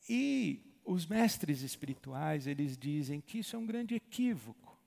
E 0.10 0.62
os 0.84 1.06
mestres 1.06 1.62
espirituais, 1.62 2.48
eles 2.48 2.78
dizem 2.78 3.22
que 3.22 3.40
isso 3.40 3.56
é 3.56 3.60
um 3.60 3.66
grande 3.66 3.96
equívoco. 3.96 4.78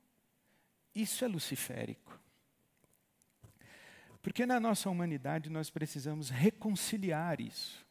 Isso 0.94 1.24
é 1.24 1.28
luciférico. 1.28 2.18
Porque 4.22 4.44
na 4.44 4.60
nossa 4.60 4.90
humanidade 4.90 5.48
nós 5.48 5.70
precisamos 5.70 6.30
reconciliar 6.30 7.40
isso. 7.40 7.86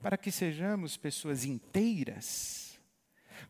Para 0.00 0.16
que 0.16 0.30
sejamos 0.30 0.96
pessoas 0.96 1.44
inteiras, 1.44 2.78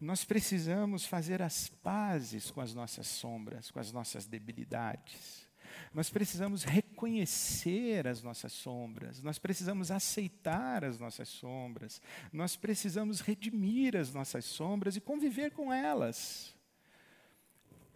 nós 0.01 0.25
precisamos 0.25 1.07
fazer 1.07 1.43
as 1.43 1.69
pazes 1.69 2.51
com 2.51 2.61
as 2.61 2.75
nossas 2.75 3.07
sombras, 3.07 3.71
com 3.71 3.79
as 3.79 3.93
nossas 3.93 4.27
debilidades. 4.27 5.46
Nós 5.95 6.11
precisamos 6.11 6.65
reconhecer 6.65 8.07
as 8.07 8.23
nossas 8.23 8.53
sombras, 8.53 9.23
nós 9.23 9.39
precisamos 9.39 9.91
aceitar 9.91 10.85
as 10.85 10.99
nossas 10.99 11.29
sombras, 11.29 12.03
nós 12.33 12.57
precisamos 12.57 13.21
redimir 13.21 13.97
as 13.97 14.13
nossas 14.13 14.45
sombras 14.45 14.97
e 14.97 15.01
conviver 15.01 15.53
com 15.53 15.73
elas. 15.73 16.55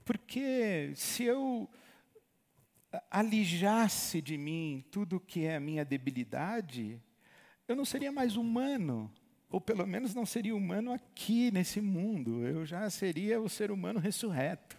Porque 0.04 0.92
se 0.96 1.24
eu 1.24 1.68
alijasse 3.10 4.20
de 4.20 4.36
mim 4.36 4.84
tudo 4.90 5.20
que 5.20 5.44
é 5.44 5.56
a 5.56 5.60
minha 5.60 5.84
debilidade, 5.84 7.00
eu 7.68 7.76
não 7.76 7.84
seria 7.84 8.10
mais 8.10 8.36
humano, 8.36 9.08
ou 9.48 9.60
pelo 9.60 9.86
menos 9.86 10.14
não 10.14 10.26
seria 10.26 10.56
humano 10.56 10.92
aqui 10.92 11.50
nesse 11.50 11.80
mundo, 11.80 12.44
eu 12.44 12.66
já 12.66 12.88
seria 12.90 13.40
o 13.40 13.48
ser 13.48 13.70
humano 13.70 14.00
ressurreto, 14.00 14.76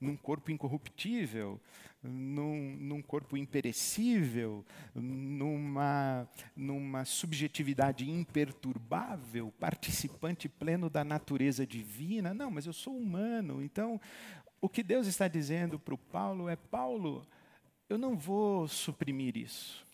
num 0.00 0.16
corpo 0.16 0.50
incorruptível, 0.50 1.60
num, 2.02 2.76
num 2.76 3.02
corpo 3.02 3.36
imperecível, 3.36 4.64
numa, 4.94 6.28
numa 6.56 7.04
subjetividade 7.04 8.08
imperturbável, 8.08 9.52
participante 9.58 10.48
pleno 10.48 10.88
da 10.88 11.04
natureza 11.04 11.66
divina. 11.66 12.32
Não, 12.32 12.50
mas 12.50 12.66
eu 12.66 12.72
sou 12.72 12.96
humano. 12.96 13.62
Então, 13.62 14.00
o 14.60 14.68
que 14.68 14.82
Deus 14.82 15.06
está 15.06 15.28
dizendo 15.28 15.78
para 15.78 15.94
o 15.94 15.98
Paulo 15.98 16.48
é: 16.48 16.56
Paulo, 16.56 17.26
eu 17.88 17.98
não 17.98 18.16
vou 18.16 18.66
suprimir 18.66 19.36
isso. 19.36 19.86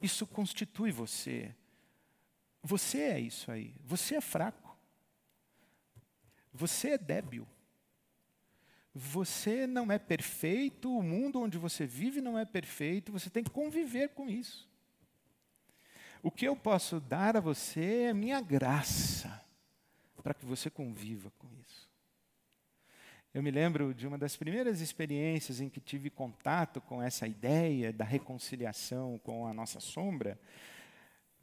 Isso 0.00 0.26
constitui 0.26 0.90
você. 0.90 1.54
Você 2.62 2.98
é 2.98 3.20
isso 3.20 3.50
aí. 3.50 3.74
Você 3.84 4.16
é 4.16 4.20
fraco. 4.20 4.76
Você 6.52 6.90
é 6.90 6.98
débil. 6.98 7.46
Você 8.94 9.66
não 9.66 9.90
é 9.90 9.98
perfeito, 9.98 10.94
o 10.96 11.02
mundo 11.02 11.40
onde 11.40 11.56
você 11.56 11.86
vive 11.86 12.20
não 12.20 12.38
é 12.38 12.44
perfeito, 12.44 13.10
você 13.10 13.30
tem 13.30 13.42
que 13.42 13.50
conviver 13.50 14.10
com 14.10 14.28
isso. 14.28 14.68
O 16.22 16.30
que 16.30 16.44
eu 16.44 16.54
posso 16.54 17.00
dar 17.00 17.36
a 17.36 17.40
você 17.40 18.04
é 18.04 18.14
minha 18.14 18.40
graça, 18.40 19.42
para 20.22 20.34
que 20.34 20.44
você 20.44 20.70
conviva 20.70 21.32
com 21.38 21.48
isso. 21.54 21.90
Eu 23.34 23.42
me 23.42 23.50
lembro 23.50 23.94
de 23.94 24.06
uma 24.06 24.18
das 24.18 24.36
primeiras 24.36 24.82
experiências 24.82 25.58
em 25.58 25.70
que 25.70 25.80
tive 25.80 26.10
contato 26.10 26.82
com 26.82 27.02
essa 27.02 27.26
ideia 27.26 27.90
da 27.90 28.04
reconciliação 28.04 29.18
com 29.24 29.46
a 29.46 29.54
nossa 29.54 29.80
sombra, 29.80 30.38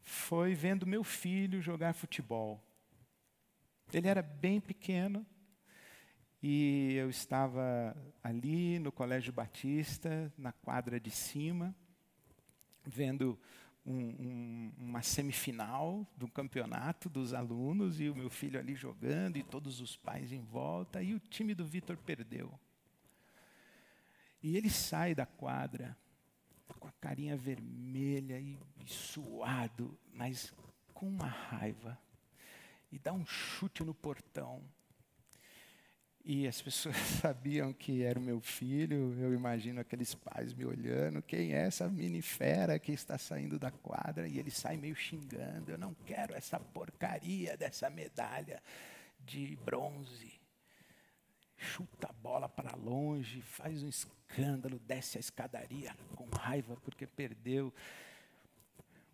foi 0.03 0.53
vendo 0.53 0.85
meu 0.85 1.03
filho 1.03 1.62
jogar 1.62 1.93
futebol. 1.93 2.63
Ele 3.91 4.07
era 4.07 4.21
bem 4.21 4.62
pequeno, 4.62 5.25
e 6.41 6.93
eu 6.95 7.10
estava 7.10 7.95
ali 8.23 8.80
no 8.80 8.91
Colégio 8.91 9.34
Batista, 9.34 10.32
na 10.38 10.52
quadra 10.52 10.99
de 10.99 11.12
cima, 11.12 11.75
vendo 12.86 13.38
um, 13.86 13.93
um, 13.93 14.73
uma 14.78 15.02
semifinal 15.02 16.08
do 16.15 16.28
campeonato 16.30 17.10
dos 17.10 17.34
alunos 17.34 17.99
e 17.99 18.10
o 18.10 18.15
meu 18.15 18.30
filho 18.30 18.60
ali 18.60 18.73
jogando 18.73 19.38
e 19.38 19.43
todos 19.43 19.82
os 19.82 19.97
pais 19.97 20.32
em 20.32 20.41
volta 20.41 21.02
e 21.02 21.13
o 21.13 21.19
time 21.19 21.54
do 21.54 21.65
Vitor 21.65 21.97
perdeu. 21.97 22.58
E 24.41 24.56
ele 24.56 24.69
sai 24.69 25.13
da 25.13 25.25
quadra 25.25 25.97
com 26.80 26.88
a 26.88 26.91
carinha 26.93 27.36
vermelha 27.36 28.39
e, 28.39 28.58
e 28.80 28.88
suado, 28.88 29.99
mas 30.13 30.54
com 30.93 31.10
uma 31.10 31.28
raiva 31.28 31.99
e 32.91 32.97
dá 32.97 33.12
um 33.12 33.25
chute 33.25 33.84
no 33.84 33.93
portão 33.93 34.63
e 36.31 36.47
as 36.47 36.61
pessoas 36.61 36.95
sabiam 37.19 37.73
que 37.73 38.03
era 38.03 38.19
o 38.19 38.21
meu 38.21 38.39
filho, 38.39 39.17
eu 39.19 39.33
imagino 39.33 39.81
aqueles 39.81 40.13
pais 40.13 40.53
me 40.53 40.63
olhando, 40.63 41.23
quem 41.23 41.55
é 41.55 41.61
essa 41.61 41.89
mini 41.89 42.21
fera 42.21 42.77
que 42.77 42.91
está 42.91 43.17
saindo 43.17 43.57
da 43.57 43.71
quadra? 43.71 44.27
E 44.27 44.37
ele 44.37 44.51
sai 44.51 44.77
meio 44.77 44.95
xingando, 44.95 45.71
eu 45.71 45.77
não 45.79 45.91
quero 46.05 46.35
essa 46.35 46.59
porcaria 46.59 47.57
dessa 47.57 47.89
medalha 47.89 48.61
de 49.25 49.57
bronze. 49.65 50.39
Chuta 51.57 52.07
a 52.07 52.13
bola 52.13 52.47
para 52.47 52.75
longe, 52.75 53.41
faz 53.41 53.81
um 53.81 53.89
escândalo, 53.89 54.77
desce 54.85 55.17
a 55.17 55.21
escadaria 55.21 55.95
com 56.15 56.29
raiva 56.29 56.77
porque 56.83 57.07
perdeu. 57.07 57.73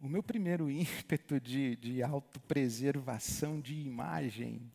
O 0.01 0.10
meu 0.10 0.21
primeiro 0.21 0.67
ímpeto 0.69 1.39
de, 1.39 1.78
de 1.78 2.04
autopreservação 2.04 3.62
de 3.62 3.73
imagem 3.73 4.69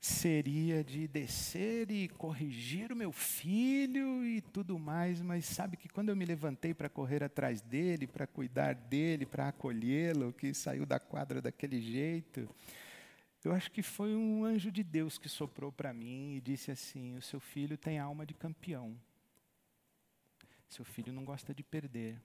seria 0.00 0.82
de 0.82 1.06
descer 1.06 1.90
e 1.90 2.08
corrigir 2.08 2.90
o 2.90 2.96
meu 2.96 3.12
filho 3.12 4.24
e 4.24 4.40
tudo 4.40 4.78
mais, 4.78 5.20
mas 5.20 5.44
sabe 5.44 5.76
que 5.76 5.90
quando 5.90 6.08
eu 6.08 6.16
me 6.16 6.24
levantei 6.24 6.72
para 6.72 6.88
correr 6.88 7.22
atrás 7.22 7.60
dele, 7.60 8.06
para 8.06 8.26
cuidar 8.26 8.74
dele, 8.74 9.26
para 9.26 9.48
acolhê-lo, 9.48 10.32
que 10.32 10.54
saiu 10.54 10.86
da 10.86 10.98
quadra 10.98 11.42
daquele 11.42 11.82
jeito, 11.82 12.48
eu 13.44 13.52
acho 13.52 13.70
que 13.70 13.82
foi 13.82 14.14
um 14.14 14.44
anjo 14.44 14.72
de 14.72 14.82
Deus 14.82 15.18
que 15.18 15.28
soprou 15.28 15.70
para 15.70 15.92
mim 15.92 16.34
e 16.34 16.40
disse 16.40 16.70
assim: 16.70 17.16
O 17.16 17.22
seu 17.22 17.40
filho 17.40 17.76
tem 17.76 17.98
alma 17.98 18.24
de 18.24 18.32
campeão. 18.32 18.98
Seu 20.66 20.84
filho 20.84 21.12
não 21.12 21.24
gosta 21.24 21.54
de 21.54 21.62
perder. 21.62 22.20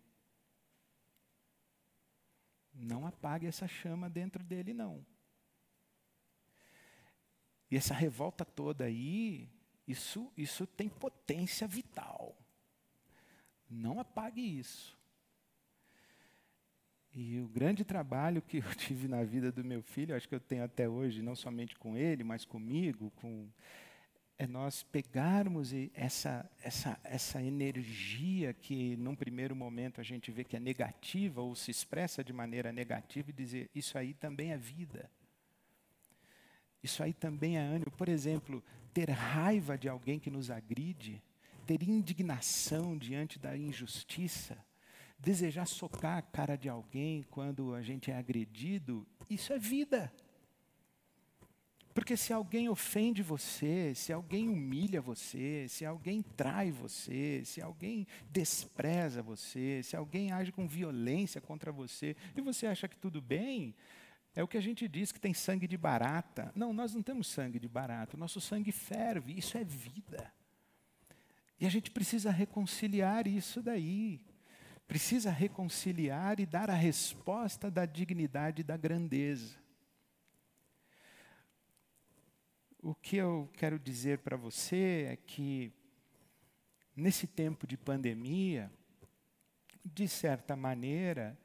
Não 2.74 3.08
apague 3.08 3.48
essa 3.48 3.68
chama 3.68 4.10
dentro 4.10 4.44
dele, 4.44 4.74
não. 4.74 5.06
E 7.76 7.78
essa 7.78 7.94
revolta 7.94 8.46
toda 8.46 8.86
aí, 8.86 9.50
isso, 9.86 10.32
isso 10.38 10.66
tem 10.66 10.88
potência 10.88 11.68
vital. 11.68 12.34
Não 13.70 14.00
apague 14.00 14.40
isso. 14.40 14.98
E 17.14 17.38
o 17.42 17.50
grande 17.50 17.84
trabalho 17.84 18.42
que 18.42 18.60
eu 18.60 18.76
tive 18.80 19.10
na 19.10 19.26
vida 19.26 19.52
do 19.52 19.62
meu 19.62 19.82
filho, 19.82 20.16
acho 20.16 20.26
que 20.26 20.34
eu 20.34 20.40
tenho 20.40 20.64
até 20.64 20.88
hoje, 20.88 21.22
não 21.22 21.36
somente 21.36 21.76
com 21.76 21.98
ele, 21.98 22.24
mas 22.24 22.46
comigo, 22.46 23.12
com, 23.18 23.50
é 24.38 24.48
nós 24.48 24.82
pegarmos 24.82 25.74
essa, 25.94 26.50
essa, 26.64 26.98
essa 27.04 27.44
energia 27.44 28.54
que, 28.54 28.96
num 28.96 29.18
primeiro 29.18 29.54
momento, 29.54 30.00
a 30.00 30.04
gente 30.06 30.32
vê 30.32 30.46
que 30.46 30.56
é 30.56 30.62
negativa 30.62 31.42
ou 31.42 31.54
se 31.54 31.72
expressa 31.72 32.24
de 32.24 32.32
maneira 32.32 32.72
negativa 32.72 33.32
e 33.32 33.34
dizer: 33.34 33.70
isso 33.76 33.98
aí 33.98 34.14
também 34.14 34.54
é 34.54 34.58
vida. 34.58 35.12
Isso 36.86 37.02
aí 37.02 37.14
também 37.14 37.58
é 37.58 37.62
ânimo. 37.62 37.90
Por 37.90 38.08
exemplo, 38.08 38.64
ter 38.94 39.10
raiva 39.10 39.76
de 39.76 39.90
alguém 39.90 40.20
que 40.20 40.30
nos 40.30 40.52
agride, 40.52 41.20
ter 41.66 41.82
indignação 41.82 42.96
diante 42.96 43.40
da 43.40 43.58
injustiça, 43.58 44.56
desejar 45.18 45.66
socar 45.66 46.20
a 46.20 46.22
cara 46.22 46.56
de 46.56 46.70
alguém 46.70 47.24
quando 47.32 47.74
a 47.74 47.82
gente 47.82 48.12
é 48.12 48.16
agredido, 48.16 49.04
isso 49.28 49.52
é 49.52 49.58
vida. 49.58 50.14
Porque 51.92 52.16
se 52.16 52.32
alguém 52.32 52.70
ofende 52.70 53.24
você, 53.24 53.96
se 53.96 54.14
alguém 54.14 54.48
humilha 54.48 55.02
você, 55.02 55.66
se 55.68 55.86
alguém 55.86 56.22
trai 56.22 56.70
você, 56.70 57.42
se 57.46 57.64
alguém 57.64 58.06
despreza 58.30 59.24
você, 59.24 59.82
se 59.82 59.96
alguém 59.96 60.32
age 60.32 60.52
com 60.52 60.68
violência 60.68 61.42
contra 61.42 61.72
você, 61.72 62.16
e 62.36 62.42
você 62.42 62.68
acha 62.68 62.88
que 62.88 62.98
tudo 62.98 63.20
bem, 63.20 63.74
é 64.36 64.44
o 64.44 64.48
que 64.48 64.58
a 64.58 64.62
gente 64.62 64.88
diz 64.88 65.14
que 65.14 65.20
tem 65.20 65.34
sangue 65.34 65.66
de 65.66 65.78
barata. 65.78 66.52
Não, 66.54 66.74
nós 66.74 66.94
não 66.94 67.02
temos 67.02 67.28
sangue 67.28 67.58
de 67.58 67.70
barata, 67.70 68.18
nosso 68.18 68.42
sangue 68.42 68.72
ferve, 68.72 69.38
isso 69.38 69.58
é 69.58 69.64
vida. 69.64 70.32
E 71.58 71.66
a 71.66 71.70
gente 71.70 71.90
precisa 71.90 72.32
reconciliar 72.32 73.28
isso 73.28 73.62
daí. 73.62 74.20
Precisa 74.88 75.32
reconciliar 75.32 76.40
e 76.40 76.46
dar 76.46 76.70
a 76.70 76.76
resposta 76.76 77.72
da 77.72 77.86
dignidade 77.86 78.62
e 78.62 78.64
da 78.64 78.76
grandeza. 78.76 79.56
O 82.80 82.94
que 82.94 83.16
eu 83.16 83.50
quero 83.54 83.80
dizer 83.80 84.20
para 84.20 84.38
você 84.38 85.08
é 85.10 85.16
que, 85.16 85.72
nesse 86.96 87.26
tempo 87.26 87.66
de 87.66 87.78
pandemia, 87.78 88.72
de 89.84 90.08
certa 90.08 90.56
maneira, 90.56 91.36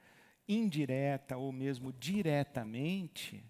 indireta 0.52 1.36
ou 1.36 1.52
mesmo 1.52 1.92
diretamente, 1.92 3.44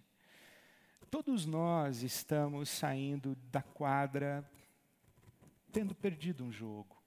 todos 1.11 1.47
nós 1.47 2.03
estamos 2.03 2.69
saindo 2.69 3.35
da 3.51 3.63
quadra 3.63 4.49
tendo 5.73 5.95
perdido 5.95 6.45
um 6.45 6.53
jogo. 6.53 7.01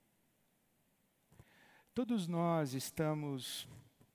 Todos 1.93 2.27
nós 2.27 2.73
estamos 2.73 3.67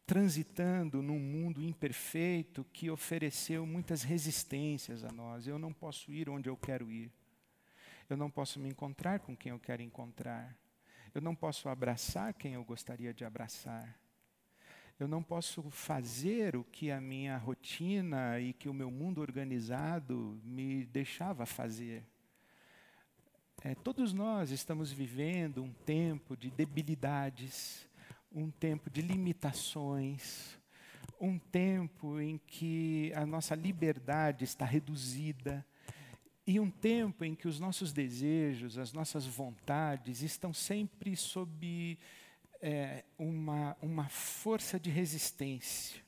transitando 0.05 1.03
num 1.03 1.21
mundo 1.21 1.63
imperfeito 1.63 2.65
que 2.73 2.91
ofereceu 2.91 3.67
muitas 3.67 4.03
resistências 4.03 5.05
a 5.05 5.13
nós. 5.13 5.47
Eu 5.47 5.59
não 5.59 5.73
posso 5.73 6.11
ir 6.11 6.29
onde 6.29 6.49
eu 6.49 6.57
quero 6.57 6.91
ir. 6.91 7.13
Eu 8.09 8.17
não 8.17 8.31
posso 8.31 8.59
me 8.59 8.71
encontrar 8.71 9.21
com 9.21 9.37
quem 9.37 9.51
eu 9.51 9.61
quero 9.61 9.83
encontrar. 9.83 10.57
Eu 11.15 11.21
não 11.21 11.35
posso 11.35 11.69
abraçar 11.69 12.33
quem 12.35 12.55
eu 12.55 12.65
gostaria 12.65 13.13
de 13.13 13.25
abraçar. 13.25 13.99
Eu 14.99 15.07
não 15.07 15.23
posso 15.23 15.63
fazer 15.71 16.57
o 16.57 16.65
que 16.65 16.91
a 16.91 17.01
minha 17.01 17.37
rotina 17.37 18.41
e 18.41 18.53
que 18.53 18.69
o 18.69 18.75
meu 18.75 18.91
mundo 18.91 19.21
organizado 19.21 20.41
me 20.43 20.85
deixava 20.87 21.47
fazer. 21.47 22.05
É, 23.63 23.77
todos 23.77 24.13
nós 24.13 24.51
estamos 24.51 24.91
vivendo 24.91 25.63
um 25.63 25.73
tempo 25.73 26.37
de 26.37 26.51
debilidades, 26.51 27.89
um 28.33 28.51
tempo 28.51 28.91
de 28.91 29.01
limitações, 29.01 30.59
um 31.21 31.39
tempo 31.39 32.21
em 32.21 32.37
que 32.37 33.13
a 33.15 33.25
nossa 33.25 33.55
liberdade 33.55 34.43
está 34.43 34.65
reduzida, 34.65 35.65
e 36.45 36.59
um 36.59 36.73
tempo 36.73 37.25
em 37.25 37.37
que 37.37 37.47
os 37.47 37.61
nossos 37.61 37.93
desejos, 37.93 38.77
as 38.77 38.93
nossas 38.93 39.25
vontades 39.27 40.23
estão 40.23 40.53
sempre 40.53 41.15
sob 41.15 41.97
é, 42.61 43.05
uma, 43.19 43.77
uma 43.81 44.09
força 44.09 44.79
de 44.79 44.91
resistência. 44.91 46.01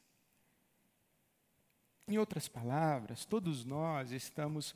Em 2.08 2.18
outras 2.18 2.48
palavras, 2.48 3.24
todos 3.24 3.64
nós 3.64 4.10
estamos 4.10 4.74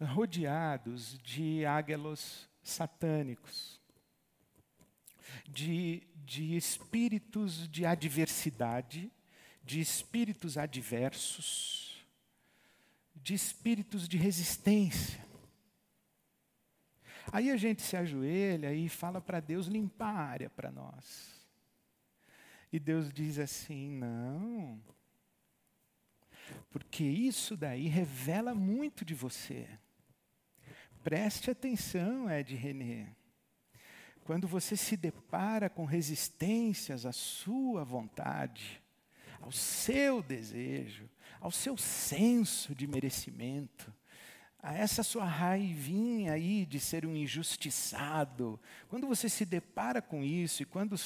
rodeados 0.00 1.18
de 1.22 1.64
águelos 1.64 2.48
satânicos 2.62 3.80
de, 5.48 6.02
de 6.24 6.56
espíritos 6.56 7.68
de 7.68 7.84
adversidade, 7.84 9.10
de 9.62 9.80
espíritos 9.80 10.56
adversos, 10.56 12.04
de 13.14 13.34
espíritos 13.34 14.08
de 14.08 14.16
resistência. 14.16 15.25
Aí 17.32 17.50
a 17.50 17.56
gente 17.56 17.82
se 17.82 17.96
ajoelha 17.96 18.72
e 18.72 18.88
fala 18.88 19.20
para 19.20 19.40
Deus 19.40 19.66
limpar 19.66 20.14
a 20.14 20.20
área 20.20 20.50
para 20.50 20.70
nós. 20.70 21.46
E 22.72 22.78
Deus 22.78 23.12
diz 23.12 23.38
assim: 23.38 23.90
não, 23.90 24.80
porque 26.70 27.04
isso 27.04 27.56
daí 27.56 27.88
revela 27.88 28.54
muito 28.54 29.04
de 29.04 29.14
você. 29.14 29.66
Preste 31.02 31.50
atenção, 31.50 32.30
Ed 32.30 32.54
René. 32.54 33.14
Quando 34.24 34.48
você 34.48 34.76
se 34.76 34.96
depara 34.96 35.70
com 35.70 35.84
resistências 35.84 37.06
à 37.06 37.12
sua 37.12 37.84
vontade, 37.84 38.82
ao 39.40 39.52
seu 39.52 40.20
desejo, 40.20 41.08
ao 41.40 41.52
seu 41.52 41.76
senso 41.76 42.74
de 42.74 42.88
merecimento, 42.88 43.92
a 44.62 44.74
essa 44.74 45.02
sua 45.02 45.24
raivinha 45.24 46.32
aí 46.32 46.66
de 46.66 46.80
ser 46.80 47.06
um 47.06 47.14
injustiçado, 47.14 48.58
quando 48.88 49.06
você 49.06 49.28
se 49.28 49.44
depara 49.44 50.02
com 50.02 50.24
isso 50.24 50.62
e 50.62 50.66
quando 50.66 50.96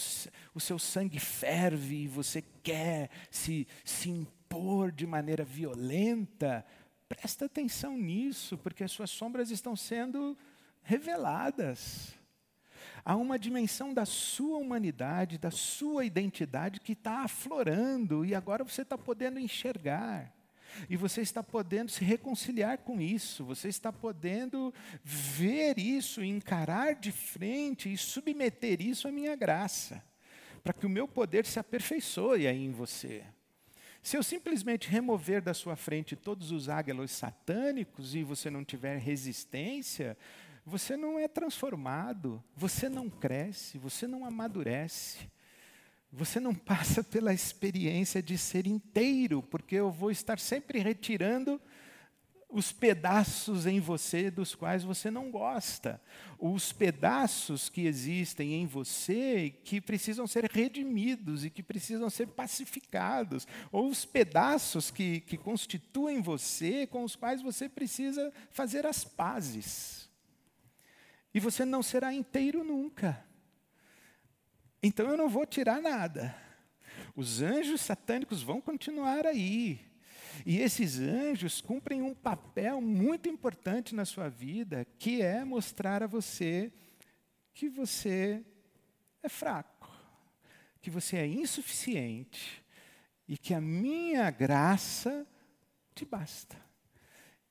o 0.55 0.61
seu 0.61 0.79
sangue 0.79 1.19
ferve 1.19 2.05
e 2.05 2.09
você 2.09 2.43
quer 2.63 3.11
se, 3.31 3.67
se 3.85 4.09
impor 4.09 4.91
de 4.91 5.07
maneira 5.07 5.45
violenta, 5.45 6.65
presta 7.09 7.47
atenção 7.47 7.97
nisso, 7.97 8.57
porque 8.57 8.85
as 8.85 8.93
suas 8.93 9.11
sombras 9.11 9.51
estão 9.51 9.77
sendo 9.77 10.39
reveladas. 10.83 12.15
Há 13.05 13.17
uma 13.17 13.39
dimensão 13.39 13.93
da 13.93 14.05
sua 14.05 14.59
humanidade, 14.59 15.39
da 15.39 15.51
sua 15.51 16.05
identidade 16.05 16.81
que 16.81 16.93
está 16.93 17.25
aflorando 17.25 18.25
e 18.25 18.35
agora 18.35 18.65
você 18.65 18.83
está 18.83 18.97
podendo 18.97 19.39
enxergar. 19.39 20.33
E 20.89 20.97
você 20.97 21.21
está 21.21 21.43
podendo 21.43 21.91
se 21.91 22.05
reconciliar 22.05 22.79
com 22.79 23.01
isso, 23.01 23.45
você 23.45 23.69
está 23.69 23.93
podendo 23.93 24.73
ver 25.03 25.79
isso, 25.79 26.23
encarar 26.23 26.95
de 26.95 27.13
frente 27.13 27.93
e 27.93 27.97
submeter 27.97 28.81
isso 28.81 29.09
à 29.09 29.13
minha 29.13 29.37
graça, 29.37 30.03
para 30.63 30.73
que 30.73 30.87
o 30.87 30.91
meu 30.91 31.09
poder 31.09 31.47
se 31.47 31.59
aperfeiçoe 31.59 32.47
aí 32.47 32.65
em 32.65 32.71
você. 32.71 33.25
Se 34.03 34.17
eu 34.17 34.23
simplesmente 34.23 34.89
remover 34.89 35.43
da 35.43 35.53
sua 35.53 35.77
frente 35.77 36.17
todos 36.17 36.51
os 36.51 36.69
águias 36.69 37.11
satânicos 37.11 38.15
e 38.15 38.23
você 38.23 38.49
não 38.49 38.65
tiver 38.65 38.97
resistência, 38.97 40.17
você 40.65 40.97
não 40.97 41.19
é 41.19 41.29
transformado, 41.29 42.43
você 42.57 42.89
não 42.89 43.11
cresce, 43.11 43.77
você 43.77 44.07
não 44.07 44.25
amadurece. 44.25 45.31
Você 46.13 46.41
não 46.41 46.55
passa 46.55 47.05
pela 47.05 47.33
experiência 47.33 48.23
de 48.23 48.37
ser 48.37 48.67
inteiro, 48.67 49.43
porque 49.43 49.77
eu 49.77 49.91
vou 49.91 50.11
estar 50.11 50.39
sempre 50.39 50.81
retirando 50.81 51.61
os 52.53 52.73
pedaços 52.73 53.65
em 53.65 53.79
você 53.79 54.31
dos 54.31 54.55
quais 54.55 54.83
você 54.83 55.11
não 55.11 55.31
gosta, 55.31 56.03
os 56.39 56.73
pedaços 56.73 57.69
que 57.69 57.87
existem 57.87 58.55
em 58.55 58.67
você 58.67 59.55
que 59.63 59.81
precisam 59.81 60.27
ser 60.27 60.51
redimidos 60.51 61.45
e 61.45 61.51
que 61.51 61.63
precisam 61.63 62.11
ser 62.11 62.27
pacificados, 62.27 63.47
ou 63.71 63.89
os 63.89 64.05
pedaços 64.05 64.91
que, 64.91 65.21
que 65.21 65.37
constituem 65.37 66.21
você 66.21 66.87
com 66.87 67.05
os 67.05 67.15
quais 67.15 67.41
você 67.41 67.69
precisa 67.69 68.33
fazer 68.51 68.85
as 68.85 69.05
pazes. 69.05 70.11
E 71.33 71.39
você 71.39 71.65
não 71.65 71.83
será 71.83 72.13
inteiro 72.13 72.65
nunca. 72.65 73.25
Então 74.83 75.09
eu 75.09 75.17
não 75.17 75.29
vou 75.29 75.47
tirar 75.47 75.81
nada. 75.81 76.35
Os 77.15 77.43
anjos 77.43 77.81
satânicos 77.81 78.43
vão 78.43 78.61
continuar 78.61 79.27
aí. 79.27 79.81
E 80.47 80.59
esses 80.59 80.99
anjos 80.99 81.61
cumprem 81.61 82.03
um 82.03 82.15
papel 82.15 82.81
muito 82.81 83.29
importante 83.29 83.95
na 83.95 84.05
sua 84.05 84.29
vida, 84.29 84.87
que 84.99 85.21
é 85.21 85.45
mostrar 85.45 86.03
a 86.03 86.07
você 86.07 86.73
que 87.53 87.69
você 87.69 88.43
é 89.23 89.29
fraco, 89.29 89.91
que 90.81 90.89
você 90.89 91.17
é 91.17 91.27
insuficiente 91.27 92.65
e 93.29 93.37
que 93.37 93.53
a 93.53 93.61
minha 93.61 94.31
graça 94.31 95.27
te 95.95 96.05
basta. 96.05 96.57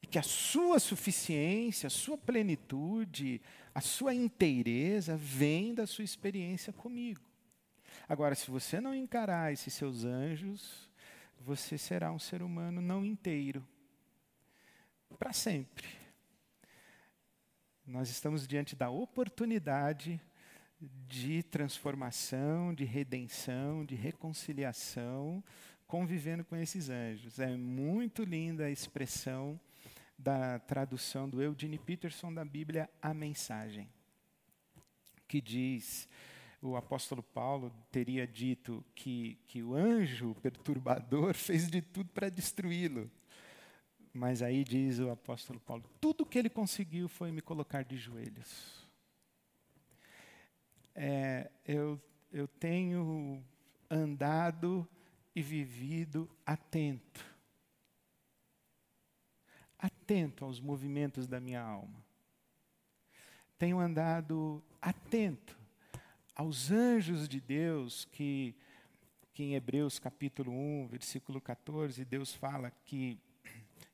E 0.02 0.08
que 0.08 0.18
a 0.18 0.24
sua 0.24 0.80
suficiência, 0.80 1.88
a 1.88 1.92
sua 1.92 2.18
plenitude, 2.18 3.42
a 3.80 3.82
sua 3.82 4.14
inteireza 4.14 5.16
vem 5.16 5.74
da 5.74 5.88
sua 5.88 6.04
experiência 6.04 6.74
comigo. 6.74 7.22
Agora, 8.10 8.36
se 8.36 8.52
você 8.52 8.82
não 8.82 8.94
encarar 8.94 9.54
esses 9.54 9.74
seus 9.74 10.04
anjos, 10.04 10.92
você 11.40 11.78
será 11.78 12.12
um 12.12 12.20
ser 12.20 12.42
humano 12.42 12.82
não 12.82 13.06
inteiro. 13.06 13.66
Para 15.18 15.32
sempre. 15.32 15.88
Nós 17.88 18.10
estamos 18.10 18.46
diante 18.46 18.76
da 18.76 18.90
oportunidade 18.90 20.20
de 21.08 21.42
transformação, 21.44 22.74
de 22.74 22.84
redenção, 22.84 23.86
de 23.86 23.96
reconciliação, 23.96 25.42
convivendo 25.88 26.44
com 26.44 26.58
esses 26.58 26.90
anjos. 26.90 27.40
É 27.40 27.56
muito 27.56 28.26
linda 28.26 28.66
a 28.66 28.70
expressão 28.70 29.58
da 30.20 30.60
tradução 30.60 31.30
do 31.30 31.42
Eugene 31.42 31.80
Peterson 31.80 32.34
da 32.34 32.44
Bíblia, 32.44 32.90
a 33.02 33.14
mensagem, 33.14 33.90
que 35.28 35.40
diz 35.40 36.10
o 36.62 36.76
apóstolo 36.76 37.24
Paulo 37.24 37.74
teria 37.90 38.28
dito 38.28 38.84
que, 38.94 39.40
que 39.48 39.64
o 39.64 39.74
anjo 39.74 40.36
perturbador 40.42 41.34
fez 41.36 41.70
de 41.70 41.82
tudo 41.82 42.10
para 42.10 42.28
destruí-lo. 42.28 43.10
Mas 44.12 44.42
aí 44.42 44.66
diz 44.66 45.00
o 45.00 45.10
apóstolo 45.10 45.60
Paulo: 45.60 45.84
tudo 46.02 46.26
que 46.26 46.38
ele 46.38 46.50
conseguiu 46.50 47.08
foi 47.08 47.32
me 47.32 47.42
colocar 47.42 47.84
de 47.84 47.96
joelhos. 47.96 48.86
É, 50.94 51.50
eu, 51.66 52.02
eu 52.30 52.46
tenho 52.46 53.42
andado 53.90 54.86
e 55.34 55.42
vivido 55.42 56.30
atento. 56.46 57.24
Atento 59.80 60.44
aos 60.44 60.60
movimentos 60.60 61.26
da 61.26 61.40
minha 61.40 61.62
alma. 61.62 62.04
Tenho 63.58 63.80
andado 63.80 64.62
atento 64.82 65.58
aos 66.36 66.70
anjos 66.70 67.28
de 67.28 67.40
Deus 67.42 68.06
que, 68.06 68.56
que 69.34 69.44
em 69.44 69.56
Hebreus 69.56 69.98
capítulo 69.98 70.52
1, 70.52 70.88
versículo 70.88 71.42
14, 71.42 72.06
Deus 72.06 72.34
fala 72.34 72.72
que 72.86 73.18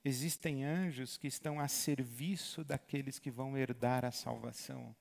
existem 0.04 0.64
anjos 0.64 1.18
que 1.18 1.28
estão 1.28 1.60
a 1.60 1.68
serviço 1.68 2.64
daqueles 2.64 3.18
que 3.18 3.32
vão 3.32 3.58
herdar 3.58 4.06
a 4.06 4.12
salvação. 4.12 4.96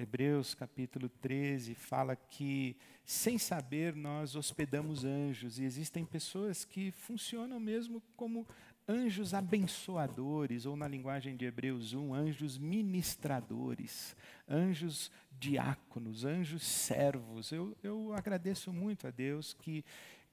Hebreus 0.00 0.54
capítulo 0.54 1.08
13 1.08 1.74
fala 1.74 2.14
que, 2.14 2.76
sem 3.04 3.36
saber, 3.36 3.96
nós 3.96 4.36
hospedamos 4.36 5.04
anjos, 5.04 5.58
e 5.58 5.64
existem 5.64 6.04
pessoas 6.04 6.64
que 6.64 6.92
funcionam 6.92 7.58
mesmo 7.58 8.00
como 8.16 8.46
anjos 8.88 9.34
abençoadores, 9.34 10.64
ou 10.64 10.74
na 10.74 10.88
linguagem 10.88 11.36
de 11.36 11.44
Hebreus 11.44 11.92
1, 11.92 12.14
anjos 12.14 12.56
ministradores, 12.56 14.16
anjos 14.48 15.10
diáconos, 15.38 16.24
anjos 16.24 16.62
servos. 16.62 17.52
Eu, 17.52 17.76
eu 17.82 18.14
agradeço 18.14 18.72
muito 18.72 19.06
a 19.06 19.10
Deus 19.10 19.52
que, 19.52 19.84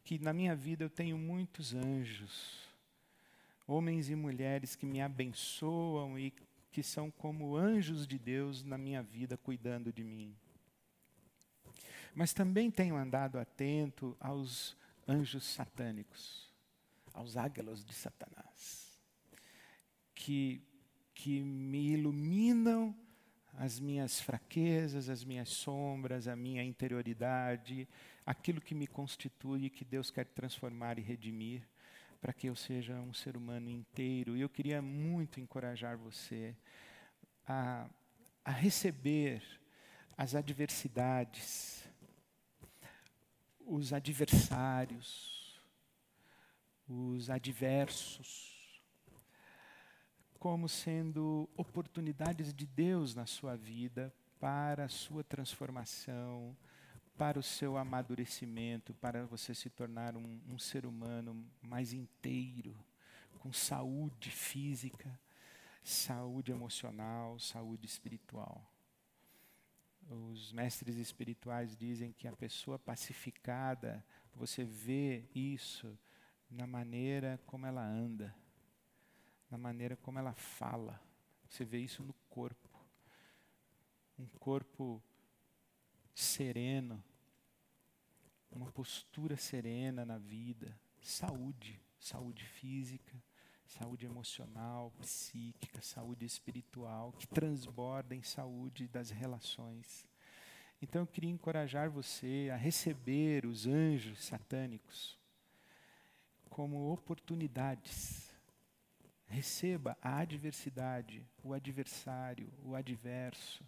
que 0.06 0.18
na 0.20 0.32
minha 0.32 0.56
vida 0.56 0.86
eu 0.86 0.89
tenho 0.89 1.18
muitos 1.18 1.74
anjos, 1.74 2.70
homens 3.68 4.10
e 4.10 4.16
mulheres 4.16 4.76
que 4.76 4.86
me 4.86 5.01
abençoam 5.01 6.18
e 6.18 6.34
que 6.72 6.82
são 6.82 7.12
como 7.12 7.58
anjos 7.58 8.08
de 8.08 8.18
Deus 8.18 8.64
na 8.64 8.78
minha 8.78 9.03
vida, 9.03 9.38
cuidando 9.38 9.91
de 9.91 10.03
mim. 10.03 10.34
Mas 12.14 12.32
também 12.32 12.72
tenho 12.72 12.95
andado 12.95 13.38
atento 13.38 14.16
aos 14.20 14.78
anjos 15.08 15.43
satânicos 15.43 16.45
aos 17.16 17.38
águilas 17.38 17.84
de 17.84 17.93
Satanás, 17.93 18.99
que, 20.13 20.61
que 21.13 21.41
me 21.41 21.93
iluminam 21.93 22.95
as 23.57 23.80
minhas 23.80 24.20
fraquezas, 24.20 25.09
as 25.09 25.24
minhas 25.24 25.49
sombras, 25.49 26.28
a 26.28 26.36
minha 26.36 26.61
interioridade, 26.61 27.88
aquilo 28.26 28.59
que 28.59 28.76
me 28.76 28.86
constitui 28.86 29.66
e 29.66 29.70
que 29.70 29.86
Deus 29.86 30.11
quer 30.11 30.26
transformar 30.26 30.99
e 30.99 31.01
redimir, 31.01 31.61
para 32.20 32.34
que 32.34 32.47
eu 32.47 32.55
seja 32.55 32.93
um 32.95 33.13
ser 33.13 33.38
humano 33.38 33.70
inteiro. 33.70 34.36
E 34.36 34.41
eu 34.41 34.49
queria 34.49 34.82
muito 34.82 35.39
encorajar 35.39 35.97
você 35.97 36.53
a, 37.47 37.88
a 38.43 38.51
receber 38.51 39.41
as 40.18 40.36
adversidades, 40.36 41.88
os 43.66 43.93
adversários, 43.93 45.45
os 46.88 47.29
adversos, 47.29 48.81
como 50.39 50.69
sendo 50.69 51.49
oportunidades 51.57 52.53
de 52.53 52.65
Deus 52.65 53.15
na 53.15 53.25
sua 53.25 53.55
vida 53.55 54.13
para 54.39 54.86
a 54.86 54.89
sua 54.89 55.23
transformação, 55.23 56.55
para 57.17 57.39
o 57.39 57.43
seu 57.43 57.77
amadurecimento, 57.77 58.93
para 58.93 59.25
você 59.25 59.55
se 59.55 59.69
tornar 59.69 60.15
um, 60.15 60.39
um 60.47 60.59
ser 60.59 60.86
humano 60.86 61.45
mais 61.61 61.93
inteiro, 61.93 62.75
com 63.39 63.51
saúde 63.51 64.29
física, 64.29 65.19
saúde 65.83 66.51
emocional, 66.51 67.39
saúde 67.39 67.86
espiritual. 67.86 68.63
Os 70.07 70.51
mestres 70.51 70.97
espirituais 70.97 71.75
dizem 71.75 72.11
que 72.11 72.27
a 72.27 72.36
pessoa 72.36 72.77
pacificada, 72.77 74.05
você 74.36 74.63
vê 74.63 75.25
isso 75.33 75.97
na 76.50 76.68
maneira 76.68 77.39
como 77.46 77.66
ela 77.66 77.86
anda, 77.86 78.36
na 79.50 79.58
maneira 79.58 79.96
como 79.96 80.20
ela 80.20 80.34
fala. 80.34 81.02
Você 81.50 81.64
vê 81.64 81.80
isso 81.80 82.04
no 82.04 82.14
corpo. 82.30 82.70
Um 84.18 84.28
corpo 84.39 85.04
sereno, 86.14 87.04
uma 88.50 88.72
postura 88.72 89.36
serena 89.36 90.06
na 90.06 90.18
vida, 90.18 90.80
saúde, 91.02 91.82
saúde 92.00 92.46
física, 92.46 93.22
saúde 93.66 94.06
emocional, 94.06 94.91
psíquica, 95.02 95.82
saúde 95.82 96.26
espiritual, 96.26 97.12
que 97.12 97.28
transborda 97.28 98.16
em 98.16 98.24
saúde 98.24 98.88
das 98.88 99.10
relações. 99.10 100.06
Então 100.82 101.02
eu 101.02 101.08
queria 101.08 101.30
encorajar 101.30 101.89
você 101.89 102.50
a 102.54 102.56
receber 102.56 103.46
os 103.46 103.68
anjos 103.68 104.24
satânicos 104.24 105.20
como 106.56 106.89
oportunidades. 106.89 108.34
Receba 109.26 109.97
a 110.01 110.20
adversidade, 110.20 111.22
o 111.43 111.53
adversário, 111.53 112.49
o 112.64 112.76
adverso, 112.76 113.62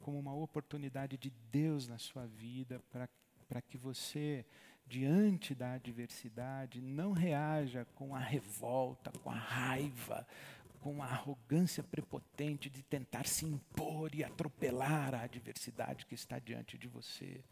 como 0.00 0.18
uma 0.18 0.34
oportunidade 0.34 1.16
de 1.16 1.30
Deus 1.52 1.86
na 1.86 1.98
sua 1.98 2.26
vida 2.26 2.82
para 2.90 3.62
que 3.62 3.78
você, 3.78 4.44
diante 4.84 5.54
da 5.54 5.74
adversidade, 5.74 6.80
não 6.80 7.12
reaja 7.12 7.84
com 7.94 8.16
a 8.16 8.18
revolta, 8.18 9.12
com 9.20 9.30
a 9.30 9.38
raiva, 9.38 10.26
com 10.80 11.00
a 11.00 11.06
arrogância 11.06 11.84
prepotente 11.84 12.68
de 12.68 12.82
tentar 12.82 13.28
se 13.28 13.46
impor 13.46 14.12
e 14.12 14.24
atropelar 14.24 15.14
a 15.14 15.22
adversidade 15.22 16.04
que 16.06 16.16
está 16.16 16.40
diante 16.40 16.76
de 16.76 16.88
você 16.88 17.44